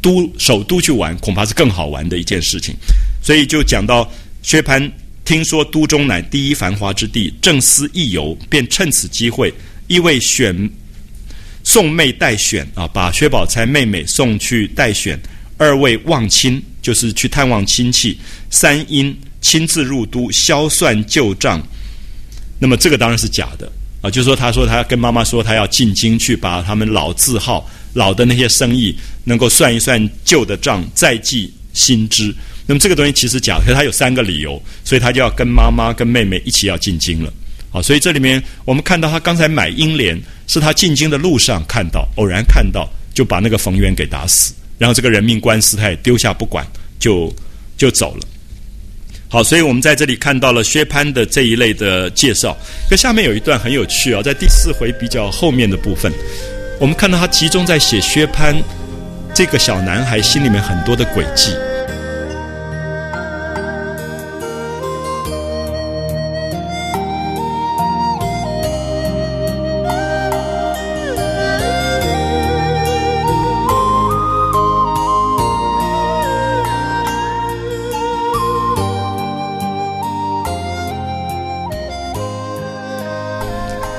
[0.00, 2.72] 都首都去玩，恐怕是更好玩的一件事情。
[3.20, 4.08] 所以就讲到
[4.44, 4.88] 薛蟠
[5.24, 9.52] 听说都中乃第一繁华之地，正思一游，便趁此机会，
[9.88, 10.70] 意为选
[11.64, 15.18] 送妹待选啊，把薛宝钗妹妹送去待选。
[15.58, 18.16] 二位望亲，就是去探望亲戚。
[18.50, 21.60] 三因亲自入都，销算旧账。
[22.60, 23.70] 那么这个当然是假的
[24.02, 28.94] 啊，就是说他说他跟妈妈说他要进京去，把他们老字号、老的那些生意
[29.24, 32.34] 能够算一算旧的账，再记新支。
[32.66, 37.32] 那么这个东西其实假，可是他有三个理由，所以他就要跟妈妈、跟妹妹一起要进京了。
[37.70, 46.66] 好，所以这里面我们看到他刚才买英莲，是他进京的路上看到，偶然看到，就把那个冯渊给打死，然后这个人命官司他也丢下不管，
[46.98, 47.32] 就
[47.76, 48.26] 就走了。
[49.32, 52.54] 好，所以我们在这里看到了薛蟠的这一类的介绍。
[52.86, 56.12] 可下面有一段很有趣啊，在第四回比较后面的部分，
[56.78, 58.54] 我们看到他集中在写薛蟠
[59.34, 61.50] 这个小男孩心里面很多的轨迹。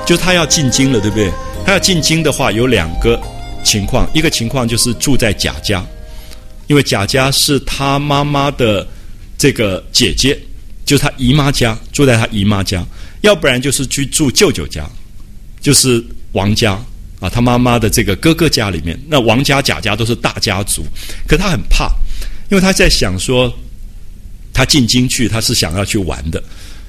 [0.06, 1.32] 就他要进京了，对不对？
[1.66, 3.20] 他要进京的话，有两个
[3.64, 4.08] 情况。
[4.14, 5.86] 一个情况就是住在贾家，
[6.68, 8.86] 因为贾家是他妈妈的
[9.38, 10.38] 这个姐姐，
[10.86, 12.86] 就是他姨妈家，住在他姨妈家。
[13.22, 14.86] 要不然就是去住舅舅家，
[15.62, 16.74] 就是王家
[17.22, 19.00] 啊，他妈妈的这个哥哥家里面。
[19.08, 20.86] 那王家、贾家都是大家族，
[21.26, 21.90] 可他很怕，
[22.52, 23.50] 因为他在想说，
[24.54, 26.44] 他进京去，他是想要去玩的。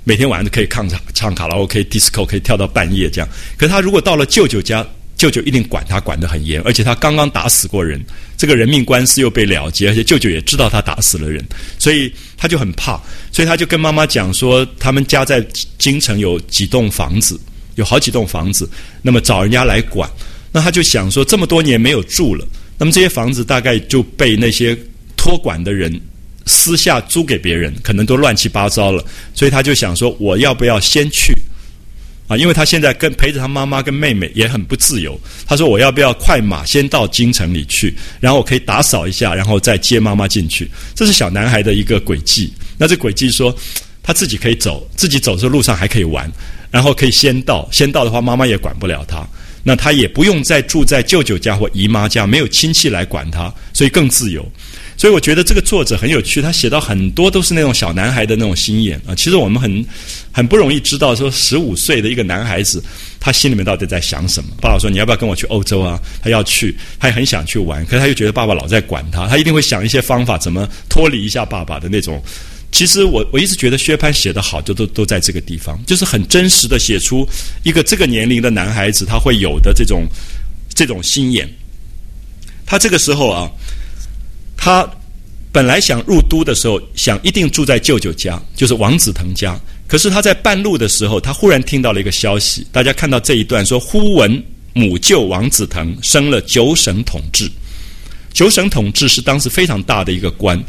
[0.05, 3.29] 每天晚上都可以唱唱卡拉 OK、disco，可以跳到半夜这样。
[3.57, 4.87] 可是他如果到了舅舅家，
[5.17, 8.05] 舅舅一定管他管得很严，而且他刚刚打死过人，
[8.37, 11.43] 这个人命官司又被了结，而且舅舅也知道他打死了人，
[11.79, 13.01] 所以他就很怕，
[13.33, 15.45] 所以他就跟妈妈讲说，他们家在
[15.79, 17.41] 京城有几栋房子，
[17.77, 18.69] 有好几栋房子，
[19.01, 20.11] 那么找人家来管。
[20.53, 22.47] 那他就想说，这么多年没有住了，
[22.77, 24.77] 那么这些房子大概就被那些
[25.17, 25.99] 托管的人。
[26.47, 31.33] 私下租给别人，可能都乱七八糟了，所以他就想说，我要不要先去？
[32.27, 35.21] 啊，因为他现在跟陪着他妈妈跟妹妹也很不自由。
[35.47, 40.71] 他说，我要不要快马先到京城里去，然后我可以打扫一下，然后再接妈妈进去。
[40.95, 42.51] 这是小男孩的一个轨迹。
[42.79, 43.55] 那这轨迹说，
[44.03, 46.31] 他自己可以走，自己走这路上还可以玩，
[46.71, 49.27] 然后可以先到，先到的话，妈妈也管不了他。
[49.63, 54.51] 那他也不用再住在舅舅家或姨妈家，没有亲戚来管他，所以更自由。
[54.97, 59.15] 所以我觉得这个作者很有趣，他写到很多都是那种小男孩的那种心眼啊。
[59.15, 59.85] 其实我们很
[60.31, 62.83] 很不容易知道，说十五岁的一个男孩子，
[63.19, 64.51] 他心里面到底在想什么。
[64.61, 66.01] 爸爸说你要不要跟我去欧洲啊？
[66.23, 72.23] 他要去，他也很想去玩，可是他又觉得爸爸老在管他，他一定会想一些方法，怎么脱离一下爸爸的那种。
[72.71, 77.29] 其实我我一直觉得薛蟠写的好，就都都在这个地方，就是很真实的写出
[77.65, 80.07] 一个这个年龄的男孩子他会有的这种
[80.73, 81.49] 这种心眼。
[82.65, 83.51] 他这个时候啊。
[84.57, 84.89] 他
[85.53, 89.59] 本来想入都的时候，想一定住在舅舅家，就是王子腾家。
[89.87, 92.67] 可是他在半路的时候，他忽然听到了一个消息。
[92.73, 94.43] 大家看到这一段说：“忽闻
[94.73, 97.49] 母舅王子腾升了九省统治。
[98.33, 100.61] 九省统治是当时非常大的一个官。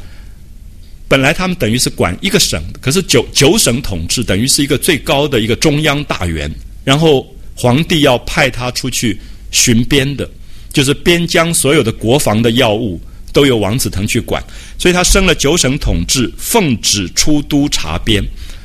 [1.08, 6.52] 本来他们等于是管一个省，可是九九省统治等于是一个最高的一个中央大员。
[6.84, 7.26] 然后
[7.56, 9.20] 皇帝要派他出去
[9.50, 10.30] 巡边的，
[10.74, 13.00] 就是边疆所有的国防的要务
[13.36, 14.42] 都由王子腾去管，
[14.80, 18.24] 所以他升了九省统治，奉旨出都查边，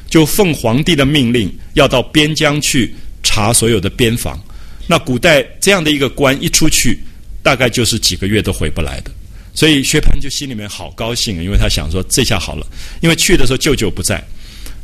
[0.08, 4.40] 就奉皇帝的命令要到边疆去查所有的边防。
[4.86, 7.00] 那古代这样的一个官一出去，
[7.42, 9.10] 大概就是几个月都回不来的。
[9.52, 12.64] 所以薛蟠就心里面好高兴，因为他想说这下好了，
[13.00, 14.24] 因为去的时候舅舅不在，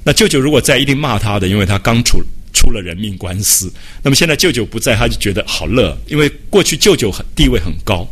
[0.03, 2.21] 那舅舅如果在，一定骂他的，因为他刚出
[2.53, 3.73] 出了人命官司。
[4.03, 8.09] 那么现在舅舅不在，他就觉得好乐，因为过去舅舅很地位很高，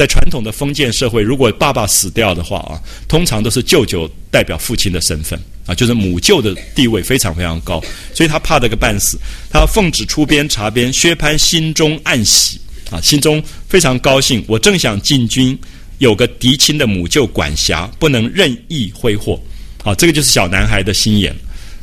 [0.00, 7.84] 在传统的封建社会，如果爸爸死掉的话啊，通常都是舅舅代表父亲的身份啊，就是母舅的地位非常非常高，
[8.14, 9.18] 所以他怕得个半死。
[9.52, 12.58] 他奉旨出边查边，薛蟠心中暗喜
[12.90, 14.42] 啊，心中非常高兴。
[14.48, 15.58] 我正想进军。
[15.98, 19.38] 有个嫡亲的母舅管辖，不能任意挥霍。
[19.84, 21.36] 啊，这个就是小男孩的心眼，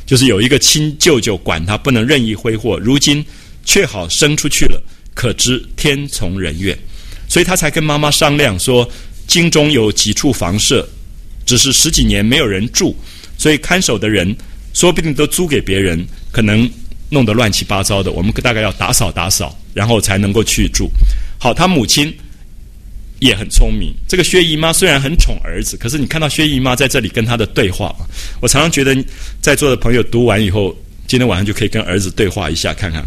[0.06, 2.76] 就是有一个亲舅舅管他，不能任意挥霍。
[2.80, 3.24] 如今
[3.64, 4.82] 却好生出去了，
[5.14, 6.76] 可知天从人愿，
[7.28, 8.88] 所以他才跟妈妈商量说：
[9.26, 10.88] 京中有几处房舍，
[11.44, 12.96] 只是十几年没有人住，
[13.36, 14.34] 所以看守的人
[14.72, 16.68] 说不定都租给别人，可能
[17.10, 18.10] 弄得乱七八糟的。
[18.12, 20.90] 我们大概要打扫打扫，然后才能够去住。
[21.38, 22.12] 好，他母亲。
[23.20, 23.92] 也很聪明。
[24.06, 27.92] 这个薛姨妈虽然很宠儿子，可是你看到薛姨妈在这里跟他的对话，
[28.40, 28.96] 我常常觉得
[29.40, 30.72] 在座的朋友读完以后，
[31.08, 33.04] 今天晚上就可以跟儿子对话一下，看看。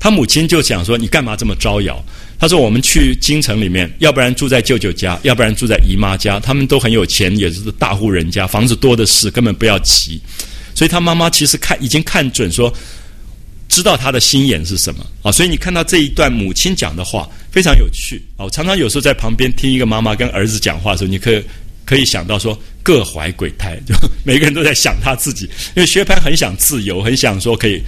[0.00, 2.02] 他母亲就讲说：“你干嘛这么招摇？”
[2.40, 6.40] 他说：“我们去京城里面，要不然住在舅舅家，要不然住在姨妈家。
[6.40, 10.20] 他们都很有钱，也是大户人家，房子多的是，根本不要急。
[10.74, 12.74] 所以他妈妈其实看已经看准说。”
[13.72, 15.30] 知道他的心眼是什么啊？
[15.30, 18.42] 所以你看到这一段母亲讲的话非常有趣啊！
[18.42, 21.40] 我常常有时候在旁边听一个妈妈跟儿子讲话的时候，你可以
[21.84, 23.94] 可以想到说各怀鬼胎，就
[24.24, 25.44] 每个人都在想他自己。
[25.76, 27.80] 因为薛蟠很想自由，很想说可以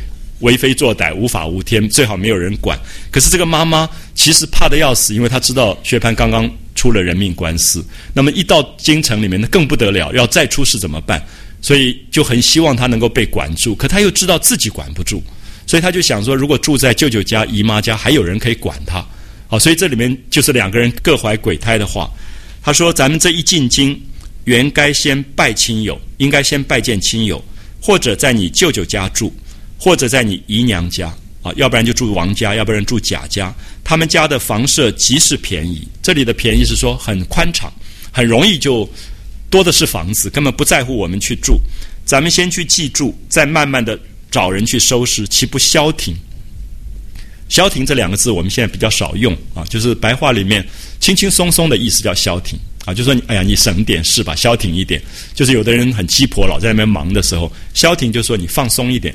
[0.43, 2.79] 为非作歹、无法无天，最好没有人管。
[3.11, 11.21] 可是这个妈妈其实怕的要死，因为她知道薛蟠刚刚出了人命官司，那么一到京城里面，那更不得了，要再出事怎么办？
[11.61, 15.23] 所以就很希望他能够被管住，可他又知道自己管不住。
[15.67, 19.05] 所以他就想说，如果住在舅舅家、姨妈家，还有人可以管他。
[19.47, 22.11] 好，所以这里面就是两个人各怀鬼胎的话。
[22.65, 24.01] 他说：“咱们这一进京，
[24.45, 27.45] 原该先拜亲友，应该先拜见亲友，
[27.81, 29.35] 或者在你舅舅家住，
[29.83, 31.13] 或者在你姨娘家
[31.43, 33.53] 啊，要不然就住王家，要不然住贾家。
[33.83, 35.89] 他们家的房舍极是便宜。
[36.01, 37.69] 这里的便宜是说很宽敞，
[38.13, 38.89] 很容易就
[39.51, 41.61] 多的是房子，根本不在乎我们去住。
[42.05, 43.99] 咱们先去记住，再慢慢的。”
[44.33, 46.17] 找人去收拾，岂不消停？
[47.51, 50.67] 消停这两个字，我们现在比较少用啊，就是白话里面
[51.01, 55.03] 轻轻松松的意思叫消停啊，就说你哎呀，你省点事吧，消停一点。
[55.35, 59.15] 就是有的人很鸡婆，老在那边忙的时候，消停就说你放松一点。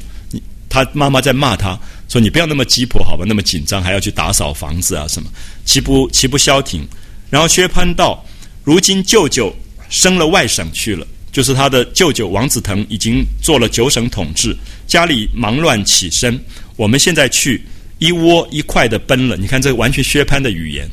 [0.70, 5.30] 他妈妈在骂他说你不要那么鸡婆好吧，那么紧张还要去打扫房子啊什么，
[5.66, 6.88] 岂不岂不消停？
[7.30, 8.24] 然后薛蟠道：
[8.64, 9.54] 如今舅舅
[9.90, 11.06] 升了外省去了。
[11.30, 14.58] 就是他的舅舅王子腾已经做了九省统治，
[14.88, 16.40] 家里忙乱起身。
[16.76, 17.62] 我们现在去
[18.00, 19.38] 一窝一块的奔了。
[19.38, 20.90] 你看，这完全薛蟠的语言。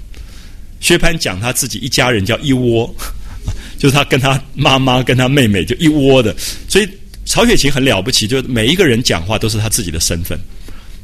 [0.80, 2.94] 薛蟠讲他自己一家人叫一窝，
[3.78, 6.34] 就是他跟他妈妈跟他妹妹就一窝的。
[6.68, 6.86] 所以
[7.24, 10.38] 曹雪芹很了不起，就每一个人讲话都是他自己的身份。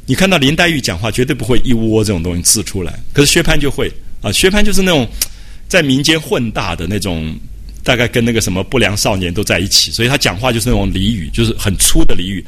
[0.05, 3.91] 你看到林黛玉讲话绝对不会一窝这种东西字出来，可是薛蟠就会
[4.21, 4.31] 啊。
[4.31, 5.07] 薛蟠就是那种
[5.67, 7.35] 在民间混大的那种。
[7.83, 12.45] 大概跟那个什么不良少年都在一起，所以他讲话就是那种俚语，就是很粗的俚语。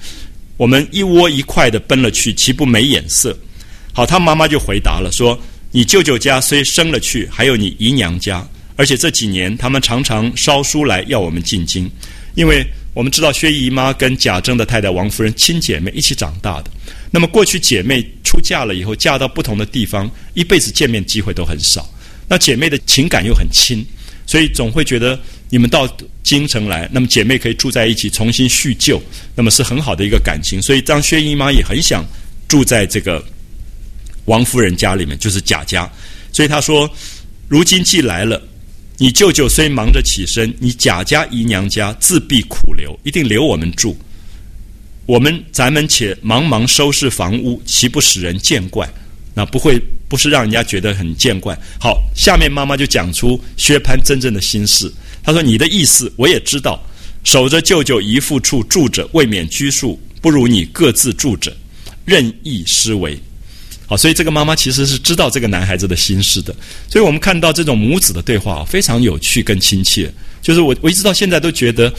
[0.57, 3.35] 我们一窝一块的奔了去，岂不没眼色？
[3.93, 5.35] 好，他妈妈就回答了，说
[5.73, 11.89] ：“你舅舅家虽生了去，还有你姨娘家，而且这几年他们常常烧书来要我们进京，
[12.35, 12.63] 因为
[12.93, 16.71] 我们知道薛姨妈跟贾政的太太王夫人亲姐妹一起长大的。
[17.11, 21.89] 那么过去姐妹出嫁了以后，嫁到不同的地方，一辈子见面机会都很少。
[22.27, 23.85] 那姐妹的情感又很亲。”
[24.25, 25.19] 所以总会觉得
[25.49, 25.85] 你们到
[26.23, 29.01] 京城来，那么姐妹可以住在一起，重新叙旧，
[29.35, 30.61] 那么是很好的一个感情。
[30.61, 32.05] 所以张薛姨妈也很想
[32.47, 33.21] 住在这个
[34.25, 35.91] 王夫人家里面，就是贾家。
[36.31, 36.89] 所以她说
[37.49, 38.41] ：“如今既来了，
[39.03, 43.97] 你舅舅虽忙着起身，你贾家姨娘家自必苦留，一定留我们住。
[45.05, 48.89] 我们咱们且忙忙收拾房屋，岂不使人见怪？”
[49.35, 49.77] 那不会
[50.07, 51.53] 不是让人家觉得很见怪。
[51.81, 54.89] 好，下面妈妈就讲出薛蟠真正的心事。
[55.21, 56.81] 她说：“你的意思我也知道，
[57.25, 61.53] 守着舅舅姨父处住着，未免拘束，不如你各自住着，
[62.05, 63.19] 任意施为。”
[63.95, 66.55] 所以这个妈妈其实是知道这个男孩子的心事的。
[66.89, 70.11] 所以我们看到这种母子的对话非常有趣跟亲切。
[70.41, 71.93] 就是我我一直到现在都觉得，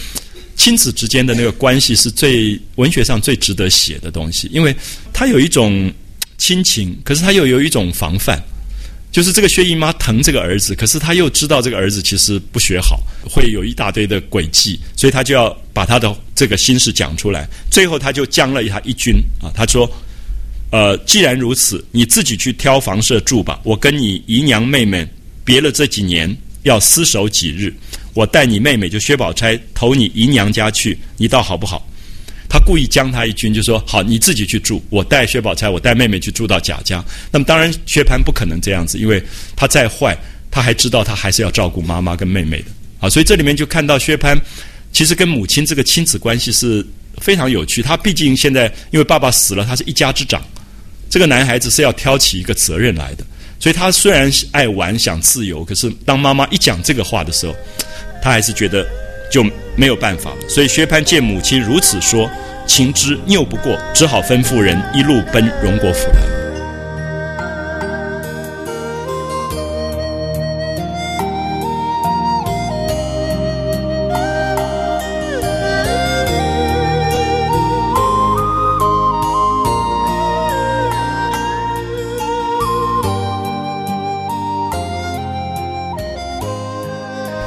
[0.57, 4.75] 亲子之间的那个关系是最文学上最值得写的东西，因为
[5.13, 5.93] 他有一种
[6.39, 8.43] 亲情，可是他又有一种防范。
[9.11, 17.49] 就是这个薛姨妈疼这个儿子，可是她又知道这个儿子其实不学好，会有一大堆的诡计，所以她就要把她的这个心事讲出来。
[17.71, 19.89] 最后，她就将了他一军啊，她说
[20.75, 23.61] ：“呃，既然如此，你自己去挑房舍住吧。
[23.63, 25.07] 我跟你姨娘妹妹
[25.45, 27.73] 别了这几年，要厮守几日。
[28.13, 31.89] 我带你妹妹就薛宝钗投你姨娘家去，你倒好不好？”
[32.51, 37.05] 他故意将他一军，就说：“好，你自己去住，我带薛宝钗，我带妹妹去住到贾家。
[37.31, 39.23] 那么当然，薛蟠不可能这样子，因为
[39.55, 40.19] 他再坏，
[40.51, 42.67] 他还知道他还是要照顾妈妈跟妹妹的。
[42.99, 44.37] 啊，所以这里面就看到薛蟠
[44.91, 46.85] 其实跟母亲这个亲子关系是
[47.19, 47.81] 非常有趣。
[47.81, 50.43] 他毕竟现在因为爸爸死了，他是一家之长，
[51.15, 53.25] 这个男孩子是要挑起一个责任来的。
[53.61, 57.55] 所以他虽然爱玩想自由，可是当妈妈一讲这个话的时候，
[58.21, 58.85] 他还是觉得。”
[59.33, 59.43] 就
[59.75, 62.31] 没有办法，所以薛蟠见母亲如此说，
[62.69, 66.44] 情之拗不过，只好吩咐人一路奔荣国府来。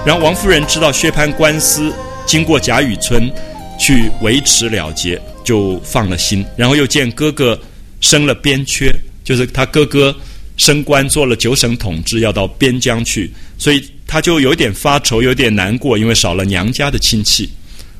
[0.07, 1.93] 然后王夫人知道薛蟠官司
[2.25, 3.29] 经过贾雨村
[3.77, 6.45] 去维持了结，就放了心。
[6.55, 7.59] 然后又见哥哥
[7.99, 8.89] 升了边缺，
[9.25, 10.15] 就是他哥哥
[10.55, 17.49] 升官做了九省统治，要到边疆去，所以他就有点发愁，有点难过，因为少了娘家的亲戚。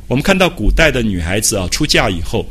[0.08, 2.47] 我们看到古代的女孩子啊，出嫁以后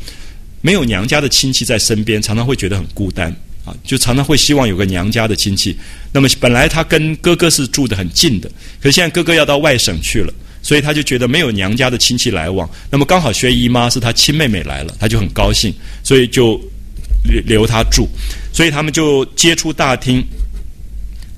[0.61, 3.35] 没有娘家的亲戚在身边，常常会觉得很孤单。
[3.67, 5.77] 啊，就常常会希望有个娘家的亲戚。
[6.13, 8.49] 那么本来他跟哥哥是住得很近的，
[8.81, 12.71] 可是现在哥哥要到外省去了，所以他就觉得没有娘家的亲戚来往。
[12.89, 16.59] 那么刚好薛姨妈是他亲妹妹来了，他就很高兴，所以就
[17.25, 18.09] 留留他住。
[18.53, 20.25] 所以他们就接出大厅，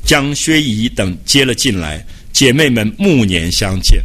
[0.05, 4.01] 将薛姨等接了进来，姐妹们暮年相见。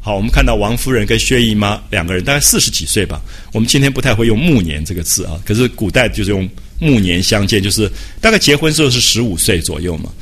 [0.00, 3.22] 好，我们看到王夫人跟薛姨妈两个人大概四十几岁吧。
[3.52, 6.48] 我们今天不太会用暮年这个字啊，可是古代就是用。
[6.78, 10.12] 暮年相见，就是大概结婚时候是十五岁左右嘛。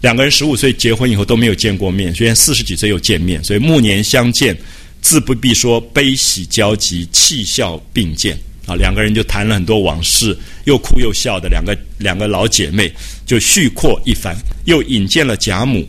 [0.00, 4.54] 两个人十五岁结婚以后都没有见过面，虽然四十几岁又见面，所以暮年相见，
[5.00, 8.74] 自不必说，悲喜交集，泣笑并见啊。
[8.74, 12.92] 两个人就谈了很多往事，又哭又笑的两个两个老姐妹
[13.24, 14.36] 就叙阔一番，
[14.66, 15.88] 又引荐了贾母，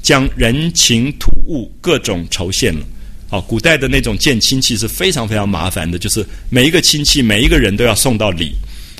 [0.00, 2.86] 将人情土物各种酬献了。
[3.28, 8.54] 好，古代的那种见亲戚是非常非常麻烦的，就是每一个亲戚每一个人都要送到礼。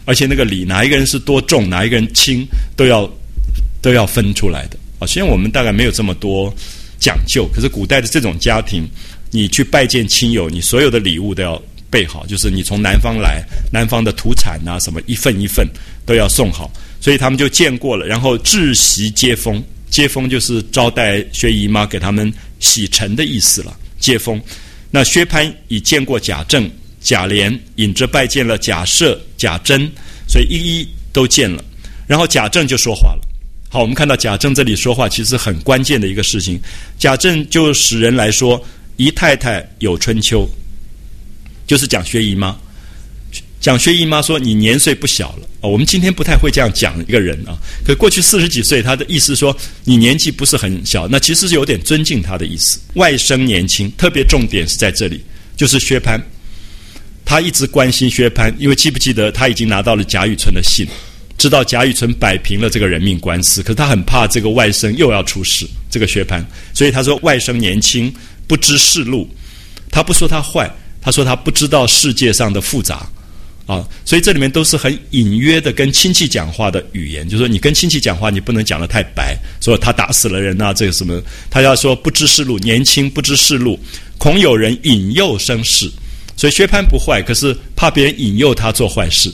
[0.07, 3.07] 而且那个礼，哪一个人是多重，哪一个人轻，都要
[3.83, 5.07] 都要分出来的啊。
[5.07, 6.51] 虽然我们大概没有这么多
[6.99, 8.89] 讲究，可是古代的这种家庭，
[9.31, 15.69] 你去拜见亲友，你所有的礼物都要备好，就是你从南方来，南方的土产啊，什么一份一份
[16.07, 16.73] 都要送好。
[17.01, 23.77] 所以他们就见过了，然后置席接风，接风就是招待薛姨妈给他们洗尘的意思了。
[23.99, 24.41] 接风，
[24.91, 26.71] 那薛蟠已见过贾政。
[27.01, 29.90] 贾琏引着拜见了贾赦、贾珍，
[30.28, 31.64] 所以一一都见了。
[32.07, 33.20] 然后贾政就说话了。
[33.68, 36.61] 好，我们看到贾政这里说话，其实很关键的一个事情。
[36.99, 38.64] 贾政就使人来说
[38.97, 40.49] ：“姨太太有春秋。”
[41.66, 42.57] 就是讲薛姨妈。
[43.61, 47.59] 讲薛姨妈说：“你年岁不小了。”哦，我们今天不太会这样讲一个人啊。
[47.84, 52.78] 可过去四十几岁，他的意思说你年纪不是很小，那其实是有点尊敬他的意思。
[52.94, 55.20] 外甥年轻，特别重点是在这里，
[55.57, 56.20] 就是薛蟠。
[57.27, 60.87] 他一直关心薛蟠，因为记不记得他已经拿到了贾雨村的信，
[61.37, 68.14] 知道贾雨村摆平了这个人命官司，可是他很怕这个外甥又要出事，这个薛蟠，所以他说外甥年轻
[68.47, 69.29] 不知世路，
[69.91, 70.72] 他不说他坏，
[71.03, 73.05] 他说他不知道世界上的复杂，
[73.66, 81.20] 啊，所以这里面都是很隐约的跟亲戚讲话的语言，就是说你跟亲戚讲话，你不能讲的太白，说他打死了人啊，这个什么，
[81.51, 83.77] 他要说不知世路，年轻不知世路，
[84.16, 85.91] 恐有人引诱生事。
[86.37, 89.32] 所以薛蟠不坏，可是怕别人引诱他做坏事，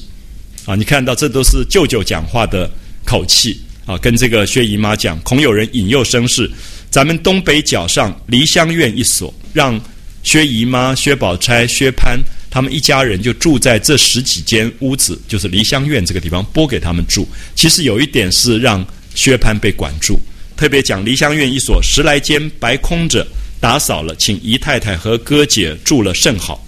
[0.65, 0.77] 啊！
[0.77, 2.71] 你看到这都是舅舅讲话的
[3.05, 6.49] 口气啊，跟这个薛姨妈讲，恐有人引诱生事。
[6.91, 9.81] 咱们东北角上梨香院一所，让
[10.23, 17.27] 薛姨妈、薛宝钗、薛蟠他们一家人就住在这十几间屋子，就是梨香院这个地方拨给他们住。
[17.57, 20.21] 其实有一点是让薛蟠被管住，
[20.57, 23.27] 特别讲梨香院一所十来间白空着，
[23.59, 26.65] 打扫了，请姨太太和哥姐住了甚好。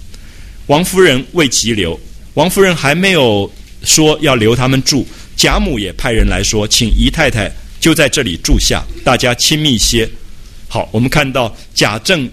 [0.67, 1.99] 王夫人未急留，
[2.35, 3.51] 王夫人还没有
[3.83, 5.07] 说要留他们住，
[5.37, 10.09] 贾母也派人来说，请姨太太就在这里住下，大家亲密些。
[10.69, 12.29] 好，我们看到贾政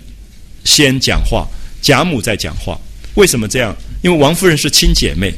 [0.63, 1.45] 先讲话，
[1.81, 2.79] 贾母在讲话。
[3.15, 3.75] 为什么这样？
[4.01, 5.33] 因为王夫人是亲姐妹，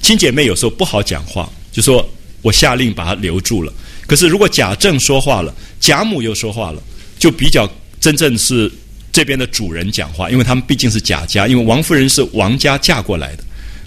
[0.00, 2.08] 亲姐妹有时候不好讲话，就说
[2.40, 3.72] 我下令把她留住了。
[4.06, 6.80] 可是如果贾政说话了，贾母又说话了，
[7.18, 7.68] 就比较
[8.00, 8.70] 真正是
[9.14, 13.44] 这边的主人讲话，因为他们毕竟是贾家，因为王夫人是王家嫁过来的，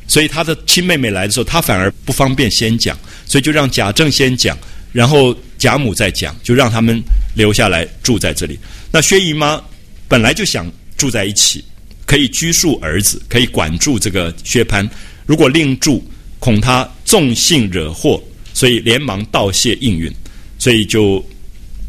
[0.08, 4.58] 所以她的亲妹妹来的时候，她反而不方便先讲，所以就让贾政先讲，
[4.94, 7.04] 然后贾母再讲，就让他们
[7.36, 8.58] 留下来住在这里。
[8.90, 9.62] 那薛姨妈
[10.08, 11.62] 本来就想住在一起，
[12.06, 14.90] 可以拘束儿子，可以管住这个薛蟠。
[15.26, 16.02] 如果另住，
[16.40, 18.24] 恐他纵性惹祸。
[18.54, 20.12] 所以连忙道谢应允，
[20.58, 21.24] 所以就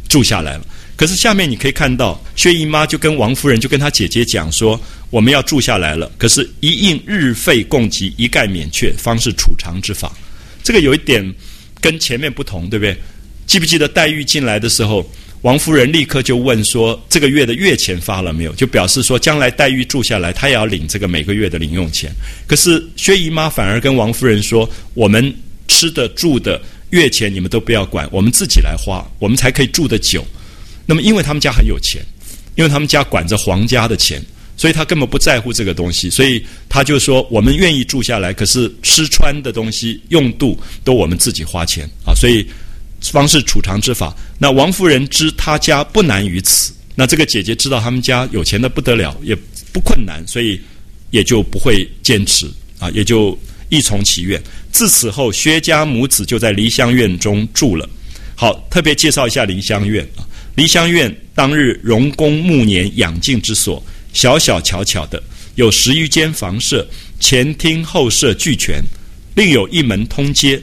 [0.06, 0.66] 住下来了。
[0.98, 4.78] 可是下面你可以看到，薛姨妈就跟王夫人就跟她姐姐讲说，
[5.10, 6.10] 我们要住下来了。
[6.18, 10.12] 可是，一应日费供给，一概免却，方是储藏之法。
[10.62, 11.32] 这个有一点
[11.80, 12.96] 跟前面不同，对不对？
[13.46, 15.08] 记不记得黛玉进来的时候，
[15.42, 18.52] 王夫人立刻就问说，这个月的月钱发了没有？
[18.56, 22.10] 就表示说，将来黛玉住下来，她也要领这个每个月的零用钱。
[22.46, 25.34] 可是薛姨妈反而跟王夫人说，我们。
[25.70, 26.58] 吃的住的
[26.90, 30.26] 月钱你们都不要管，我们自己来花，我们才可以住得久。
[30.90, 32.00] 那么，因为他们家很有钱，
[32.54, 34.24] 因为他们家管着皇家的钱，
[34.56, 36.08] 所以他根本不在乎这个东西。
[36.08, 42.46] 所以他就说：“我们愿意住下来，可是吃穿的东西用度都我们自己花钱啊。”所以
[43.02, 44.16] 方是储藏之法。
[44.38, 49.36] 那王夫人知他家不难于此，那这个姐姐知道他们家有钱的不得了，也
[49.74, 50.58] 不困难，所以
[51.10, 54.42] 也就不会坚持啊，也就一从其愿。
[54.72, 57.86] 自此后，薛家母子就在梨香院中住了。
[58.34, 60.24] 好，特别介绍一下梨香院啊。
[60.58, 63.80] 梨香院当日荣公暮年养静之所，
[64.12, 65.22] 小小巧巧的，
[65.54, 66.84] 有十余间房舍，
[67.20, 68.82] 前厅后舍俱全，
[69.36, 70.60] 另有一门通街。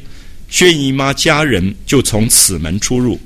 [0.49, 3.17] 薛姨妈家人就从此门出入，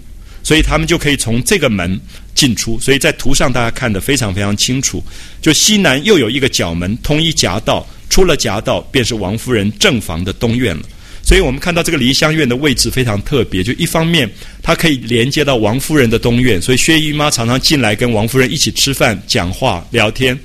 [0.44, 2.00] 所以他们就可以从这个门
[2.36, 2.80] 进出。
[2.80, 5.04] 所以在图上大家看得非常非常清楚。
[5.42, 7.84] 就西南又有一个角门，通一夹道。
[8.12, 10.84] 出了夹道，便是王夫人正房的东院了。
[11.30, 14.28] 所以我们看到这个梨香院的位置非常特别，就一方面
[14.64, 20.36] 它可以连接到王夫人的东院，所以薛姨妈常常进来跟王夫人一起吃饭、讲话、聊天。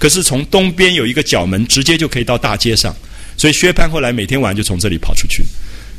[0.00, 2.92] 可是从东边有一个角门，直接就可以到大街上，
[3.36, 5.44] 所以薛蟠后来每天晚上就从这里跑出去。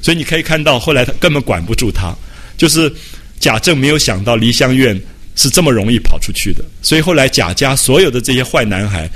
[0.01, 2.13] 所以你可以看到，后来他根本管不住他，
[2.57, 2.93] 就是
[3.39, 5.01] 贾政没有想到梨香院
[5.37, 9.09] 是这么容易跑出去的，所以后来贾家所有的这些坏男孩。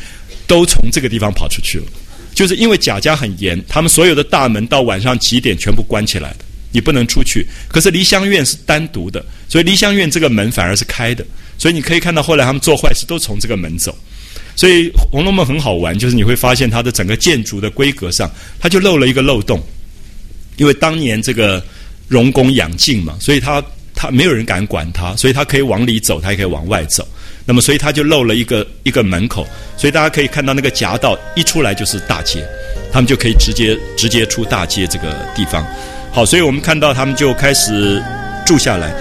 [0.48, 1.86] 都从这个地方跑出去了，
[2.38, 7.44] 就是因为贾家很严，他们所有的大门到晚上几点全部关起来的，你不能出去。
[7.68, 11.26] 可是梨香院是单独的，所以梨香院这个门反而是开的，
[11.58, 13.98] 所以你可以看到后来他们做坏事都从这个门走。
[14.56, 19.60] 所以《红楼梦》很好玩，就是你会发现它的整个建筑的规格上，它就漏了一个漏洞，
[20.58, 21.64] 因为当年这个
[22.08, 23.64] 荣公养静嘛，所以他
[23.96, 27.08] 他没有人敢管他，所以他可以往里走，他也可以往外走。
[27.48, 29.48] 那么，所以他就漏了一个一个门口，
[29.78, 32.46] 所以大家可以看到那个夹道一出来就是大街，
[32.92, 35.66] 他们就可以直接直接出大街这个地方。
[36.12, 38.04] 好，所以我们看到他们就开始
[38.46, 38.94] 住下来。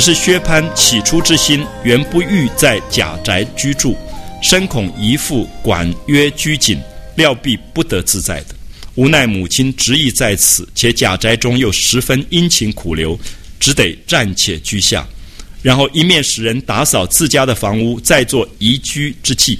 [0.00, 3.94] 只是薛蟠起初之心，原不欲在贾宅居住，
[4.40, 6.80] 深恐姨父管约拘谨，
[7.16, 8.54] 料必不得自在的。
[8.94, 13.20] 无奈母亲执意在此，且贾宅中又十分殷勤苦留，
[13.58, 15.06] 只得暂且居下，
[15.60, 19.58] 然后一面使人打扫自家的房屋，再做移居之计。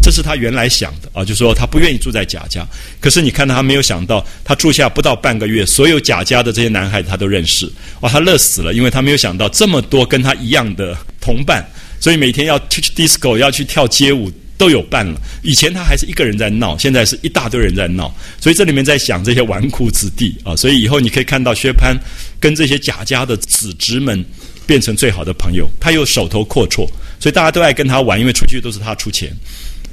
[0.00, 2.66] 这是他原来想的啊，就说他不愿意住在贾家。
[3.00, 7.70] 可是你看到他没有想到，他住下不到半个月，所有贾家的这些男孩子他都认识，
[8.00, 11.68] 哇，他乐死了，因为他没有想到这么多跟他一样的同伴，
[12.00, 15.20] 所以每天要去 disco 要去跳街舞都有伴了。
[15.42, 21.96] 以前他还是一个人在闹，现在是一大堆人在闹，所以这里面在想这些纨绔子弟啊，所以以后你可以看到薛蟠
[22.40, 24.24] 跟这些贾家的子侄们
[24.66, 26.88] 变成最好的朋友，他又手头阔绰，
[27.20, 29.30] 所以大家都爱跟他玩，因为出去都是他出钱。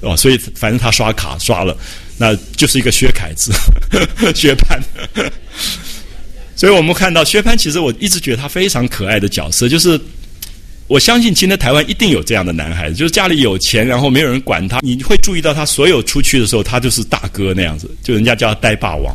[0.06, 1.76] 哦，所以反正他刷卡刷了，
[2.18, 3.52] 那就是一个薛凯子，
[4.36, 4.80] 薛蟠。
[6.56, 10.00] 所以我们看到薛蟠，其实我一直觉得他非常可爱的角色，就是
[10.88, 19.14] 我相信今天台湾一定有这样的男孩子，就是家里有钱，然后没有人管他，你会注意到他所有出去的时候，他就是大哥那样子，就人家叫他呆霸王，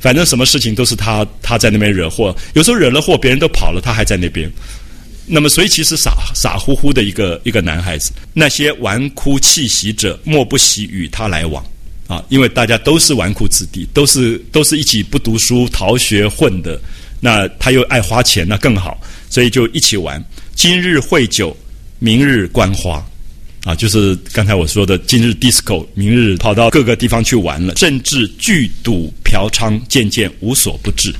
[0.00, 4.50] 反正什么事情都是他他在那边惹祸，有时候惹了祸，别人都跑了，他还在那边。
[5.26, 11.64] 那么，所以其实傻傻乎乎的一个一个男孩子，那些纨绔气习者，莫不喜与他来往
[12.08, 12.22] 啊！
[12.28, 16.78] 因为大家都是纨绔子弟，都是都是一起不读书、逃学混的。
[17.20, 19.00] 那他又爱花钱，那更好。
[19.30, 20.22] 所以就一起玩。
[20.54, 21.56] 今日会酒，
[22.00, 23.02] 明日观花，
[23.64, 31.10] 啊，就是刚才我说的今日 disco，明日跑到各个地方去玩了，甚至聚赌嫖娼，渐渐无所不至，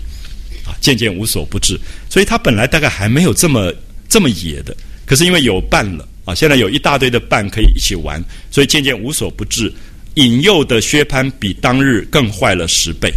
[0.67, 1.81] 啊，渐渐无所不至。
[2.11, 3.73] 所以他本来大概还没有这么
[4.13, 4.77] 这么野的，
[5.07, 9.73] 可是因为有伴了啊，现在有一大堆的伴可以一起玩，所以渐渐无所不至。
[10.17, 13.11] 引诱的薛蟠比当日更坏了十倍。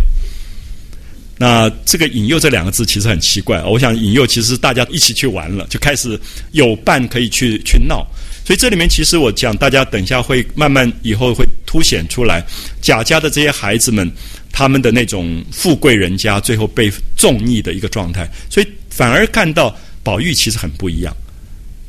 [1.38, 3.62] 那这个“引诱”这两个字其实很奇怪。
[3.64, 6.18] 我想引诱其实大家一起去玩了，就开始
[6.54, 8.08] 有伴可以去去闹。
[8.46, 12.42] 所以这里面其实我讲，大家等一下会慢慢以后会凸显出来，
[12.82, 14.10] 贾家的这些孩子们
[14.54, 18.32] 他们的那种富贵人家最后被纵逆的一个状态。
[18.50, 21.12] 所以反而看到宝玉其实很不一样。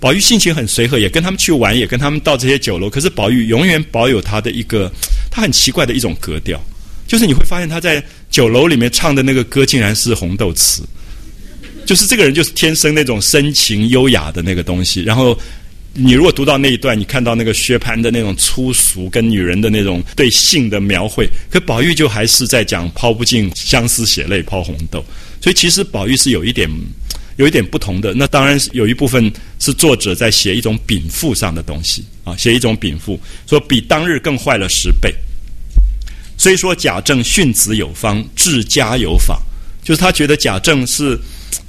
[0.01, 2.89] 宝玉性情很随和，也跟他们去玩，也跟他们到这些酒楼。
[2.89, 4.91] 可是宝玉永远保有他的一个，
[5.31, 6.59] 他很奇怪的一种格调，
[7.07, 10.83] 就是你会发现他在酒楼里面唱的那个歌，竟然是红豆词。
[11.87, 15.03] 就是这个人就是天生那种深情优雅的那个东西。
[15.03, 15.39] 然后
[15.95, 25.03] 你如果读到那一段，你看到那个薛蟠的那种粗俗跟女人的那种对性的描绘，可宝玉就还是在讲抛不尽相思血泪抛红豆。
[25.41, 26.71] 所以其实宝玉是有一点。
[27.37, 35.15] 有一点不同的，那当然有一部分是作者在写一种禀赋上的东西啊，写一种禀赋，说比当日更坏了十倍。
[36.39, 39.39] 虽说贾政训子有方，治家有法，
[39.85, 41.19] 就是他觉得贾政是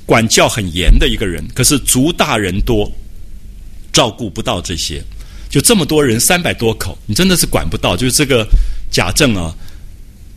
[0.05, 2.89] 管教很严的一个人，可是族大人多，
[3.91, 5.03] 照顾不到这些，
[5.49, 7.97] 就这么多人三百多口，你真的是管不到。
[7.97, 8.47] 就是这个
[8.89, 9.53] 贾政啊，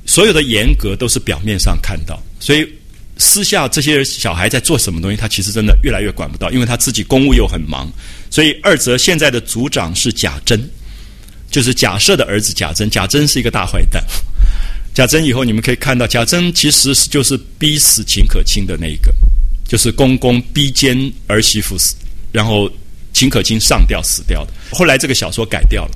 [0.06, 2.68] 所有的严格都是表面上看到，所以。
[3.20, 7.88] 私下这些小孩在做什么东西，他其实真的越来越管不到，因为他自己公务又很忙。
[8.30, 10.58] 所以二则现在的组长是贾珍，
[11.50, 12.88] 就是贾赦的儿子贾珍。
[12.88, 14.02] 贾珍是一个大坏蛋。
[14.94, 19.12] 贾珍以后你们可以看到，贾珍其实就是逼死秦可卿的那一个，
[19.68, 21.94] 就是公公逼奸儿媳妇死，
[22.32, 22.70] 然后
[23.12, 24.52] 秦可卿上吊死掉的。
[24.72, 25.92] 后来这个小说改掉了，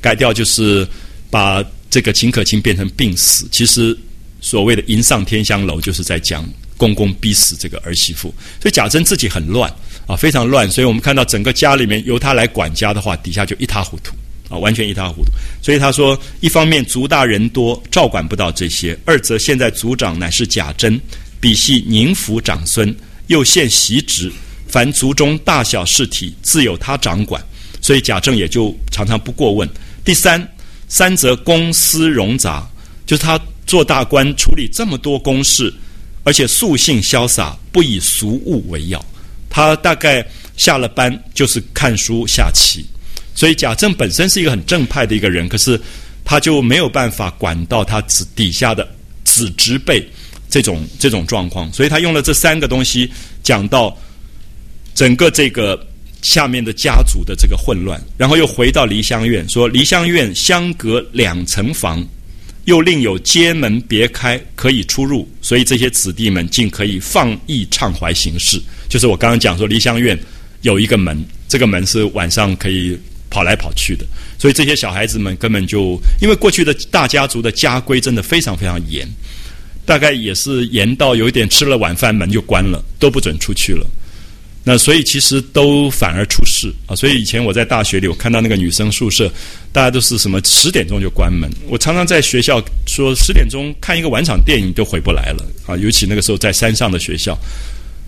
[0.00, 0.86] 改掉就是
[1.30, 3.48] 把这个秦可卿变成病死。
[3.50, 3.96] 其实
[4.40, 6.46] 所谓的“迎上天香楼”就是在讲。
[6.76, 9.72] 公公逼死这个儿媳妇，所以贾珍自己很乱
[10.06, 10.70] 啊，非常乱。
[10.70, 14.14] 所以我们看到整个家里面由他来管家的话，底下就一塌糊涂
[14.48, 15.30] 啊，完全一塌糊涂。
[15.62, 21.00] 所以他说，一方面族大人多，照管不到这些；二则现在族长乃是贾珍，
[21.40, 22.94] 比系宁府长孙，
[23.28, 24.30] 又现袭职，
[24.68, 27.42] 凡族中大小事体自有他掌管，
[27.80, 29.68] 所以贾政也就常常不过问。
[30.04, 30.46] 第三，
[30.88, 32.68] 三则公司冗杂，
[33.06, 35.72] 就是他做大官处理这么多公事。
[36.26, 39.02] 而且素性潇洒，不以俗物为要。
[39.48, 40.26] 他大概
[40.56, 42.84] 下了班就是看书下棋，
[43.32, 45.80] 所以贾政本身是一个很正派的一个人，可是
[46.24, 48.86] 他就没有办法管到他子底下的
[49.22, 50.04] 子侄辈
[50.50, 53.08] 这种这种状况，所以他用了这三个东西
[53.44, 53.96] 讲到
[54.96, 55.80] 整个这个
[56.22, 62.04] 下面的家族的这个混乱，然后又回到梨香院，说梨香院相隔两层房。
[62.66, 68.60] 又另有街门别开，可以出入，所以这些子弟们竟可以放逸畅怀行事。
[68.88, 70.18] 就是我刚刚讲说，梨香院
[70.62, 72.98] 有一个门，这个门是晚上可以
[73.30, 74.04] 跑来跑去的。
[74.36, 79.08] 所以这些小孩子们根本就，因为过去的大家族的家规真的非常非常严，
[79.84, 83.86] 大概也是严到有一点吃了晚饭门就关了，都不准出去了。
[84.68, 86.96] 那所以其实都反而出事啊！
[86.96, 89.32] 所以以前我在大学里，我看到那个女生宿舍，
[89.70, 91.48] 大家都是什么十点钟就关门。
[91.68, 95.76] 我常常在学校说十点钟看一个晚场电影都回不来了啊！
[95.76, 97.38] 尤其那个时候在山上的学校，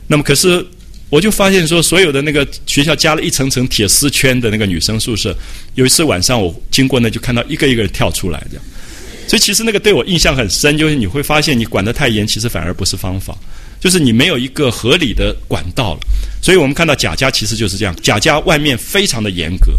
[0.08, 0.66] 那么可是
[1.10, 5.32] 我就发现说，所有的那个学校加了一层层铁丝圈的那个女生宿舍，
[5.76, 8.64] 有一次晚上我经过那就看到一个一个人跳出来这样。
[9.28, 13.38] 所以其实那个对我印象很深，就是你会发现你管得太严，其实反而不是方法。
[13.80, 16.00] 就是你没有一个合理的管道了，
[16.42, 19.72] 所以我们看到贾家其实就是这样，贾家外面非常的严格，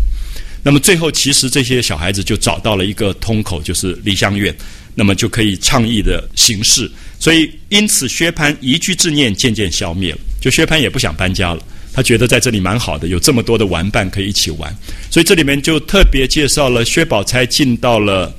[0.64, 4.56] 那么最后其实这些小孩子就找到了一个通口，就是梨香院，
[4.96, 6.90] 那么就可以倡议的形式，
[7.20, 11.62] 所以因此薛蟠移居之念渐渐消灭了，就薛蟠也不想搬家了，
[11.92, 14.74] 他觉得在这里蛮好的，有这么多的玩伴可以一起玩，
[15.12, 18.34] 所以这里面就特别介绍了薛宝钗进到了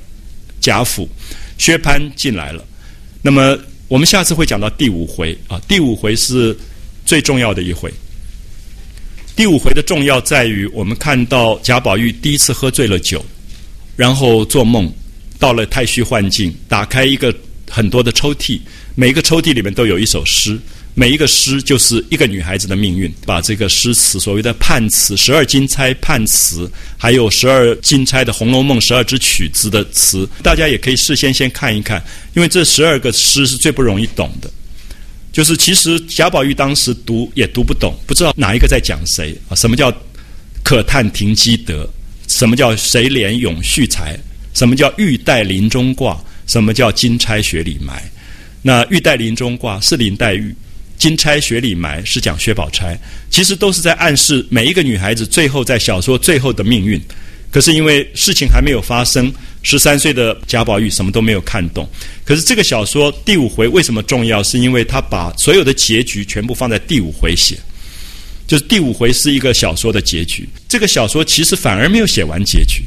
[0.59, 1.07] 贾府，
[1.57, 2.65] 薛蟠进来了，
[3.21, 3.55] 那么。
[3.91, 6.57] 我们下次会讲到第五回啊，第五回是
[7.05, 7.91] 最重要的一回。
[9.35, 13.21] 第五回的重要在于，我们看到贾宝玉第一次喝醉了酒，
[13.97, 14.89] 然后做梦，
[15.37, 17.35] 到了太虚幻境，打开一个
[17.69, 18.61] 很多的抽屉，
[18.95, 20.57] 每一个抽屉里面都有一首诗。
[21.01, 31.99] 每一个诗就是一个女孩子的命运，把这个诗词所谓的判词、十二金钗判词，还有十二金钗的《红楼梦》十二支曲子的词，大家也可以事先先看一看，
[32.35, 34.47] 因为这十二个诗是最不容易懂的。
[35.31, 39.55] 就是其实贾宝玉当时读也读不懂，不知道哪一个在讲谁啊？
[39.55, 39.91] 什么叫
[40.63, 41.89] 可叹停机德？
[42.27, 44.15] 什么叫谁怜咏续才？
[44.53, 46.23] 什么叫玉带林中挂？
[46.45, 48.03] 什么叫金钗雪里埋？
[48.61, 50.55] 那玉带林中挂是林黛玉，
[51.01, 52.95] 金钗雪里埋是讲薛宝钗，
[53.31, 57.01] 其实都是在暗示每一个女孩子最后在小说最后的命运。
[57.49, 59.33] 可是因为事情还没有发生，
[59.63, 61.89] 十三岁的贾宝玉什么都没有看懂。
[62.23, 64.43] 可是这个小说第五回为什么重要？
[64.43, 67.57] 是因为他把所有的结局全部放在第五回写，
[68.45, 70.47] 就是第五回是一个小说的结局。
[70.69, 72.83] 这个小说其实反而没有写完结局，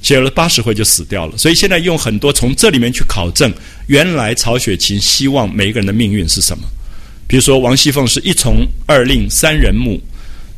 [0.00, 1.36] 写了八十回就死掉了。
[1.36, 3.52] 所以现在用很多从这里面去考证，
[3.88, 6.64] 原来曹雪芹希望每一个人的命运是什么。
[7.32, 9.98] 比如说王熙凤是一从二令三人木。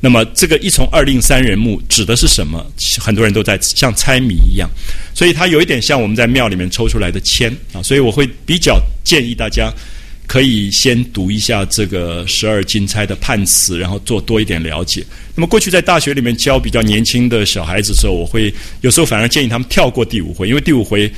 [0.00, 2.66] 那么这个一从二令三人木指的是什么？
[2.98, 4.68] 很多人都在像猜谜一样，
[5.14, 7.80] 所以它有一点像我们在庙里面抽出来的签啊。
[7.80, 9.72] 所以我会比较建议大家
[10.26, 15.06] 可以先读一下这个十二金钗的判词，然后做多一点了解。
[15.36, 21.08] 那么过去在大学里面教比较年轻的小孩子的时候，我会有时候反而建议他们跳过第五回，因为第五回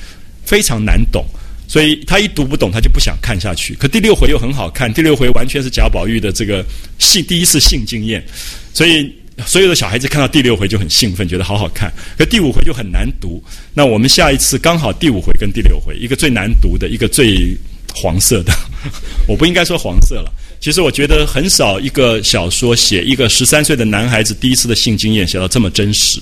[0.44, 1.24] 非常难懂。
[1.68, 3.74] 所以他一读不懂，他就不想看下去。
[3.74, 6.64] 可第六回又很好看，第六回完全是贾宝玉的这个
[6.98, 8.24] 性第一次性经验，
[8.72, 9.12] 所以
[9.44, 11.92] 所有的小孩子看到第六回就很兴奋，觉得好好看。
[12.16, 13.42] 可第五回就很难读。
[13.74, 17.56] 那我们下一次刚好第五回跟第六回，一个最难读的，一个最
[17.94, 18.52] 黄色的。
[19.26, 26.20] 我不应该说黄色了，其实我觉得很少一个小说写一个十三岁的男孩子第一次的性经验写到这么真实。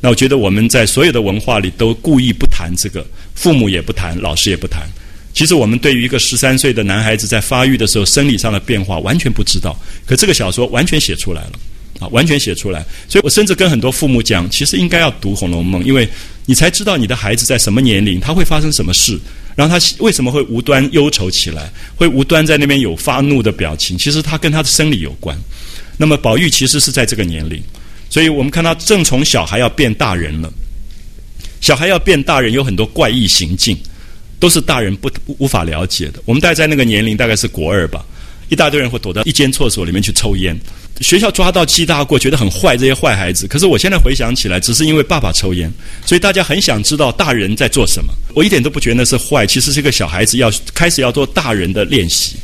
[0.00, 3.04] 那我觉得我们在所有的文化里都故意不谈这个，
[3.34, 4.86] 父母也不谈，老师也不谈。
[5.32, 11.52] 其实我们对于一个十三岁的男孩子在发育的时候生理上的变化完全不知道，可这个小说完全写出来了，
[11.98, 12.82] 啊，完全写出来。
[13.08, 16.08] 所以我甚至跟很多父母讲，其实应该要读《红楼梦》，因为
[16.46, 19.18] 你才知道你的孩子在什么年龄他会发生什么事，
[19.54, 25.36] 然后他为什么会无端忧愁起来，会无端在那边有发怒的表情，其实他跟他的生理有关。
[25.98, 27.62] 那么宝玉其实是在这个年龄。
[28.08, 30.50] 所以我们看到正从小孩要变大人了，
[31.60, 33.76] 小孩要变大人有很多怪异行径，
[34.38, 36.22] 都是大人不无法了解的。
[36.24, 38.04] 我们大概在那个年龄大概是国二吧，
[38.48, 40.56] 一大堆人会躲到一间厕所里面去抽烟，
[41.00, 43.46] 学校抓到记大过，觉得很坏，这些坏孩子。
[43.46, 45.70] 可是我现在回想起来，只是因为爸爸抽烟，
[46.04, 48.14] 所以大家很想知道大人在做什么。
[48.34, 52.36] 我一点都不觉得是坏，其实是一个小孩子要开始要做大人的练习。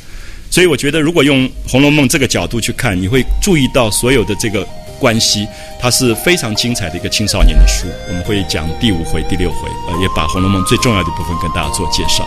[0.50, 4.66] 所以我觉得，如果用《红楼梦》这个角度去看，你会注意到所有的这个。
[5.02, 5.48] 关系，
[5.80, 7.88] 它是非常精彩的一个青少年的书。
[8.06, 12.24] 我们会讲第五回、第六回，呃，也把《红楼梦》最重要的部分跟大家做介绍。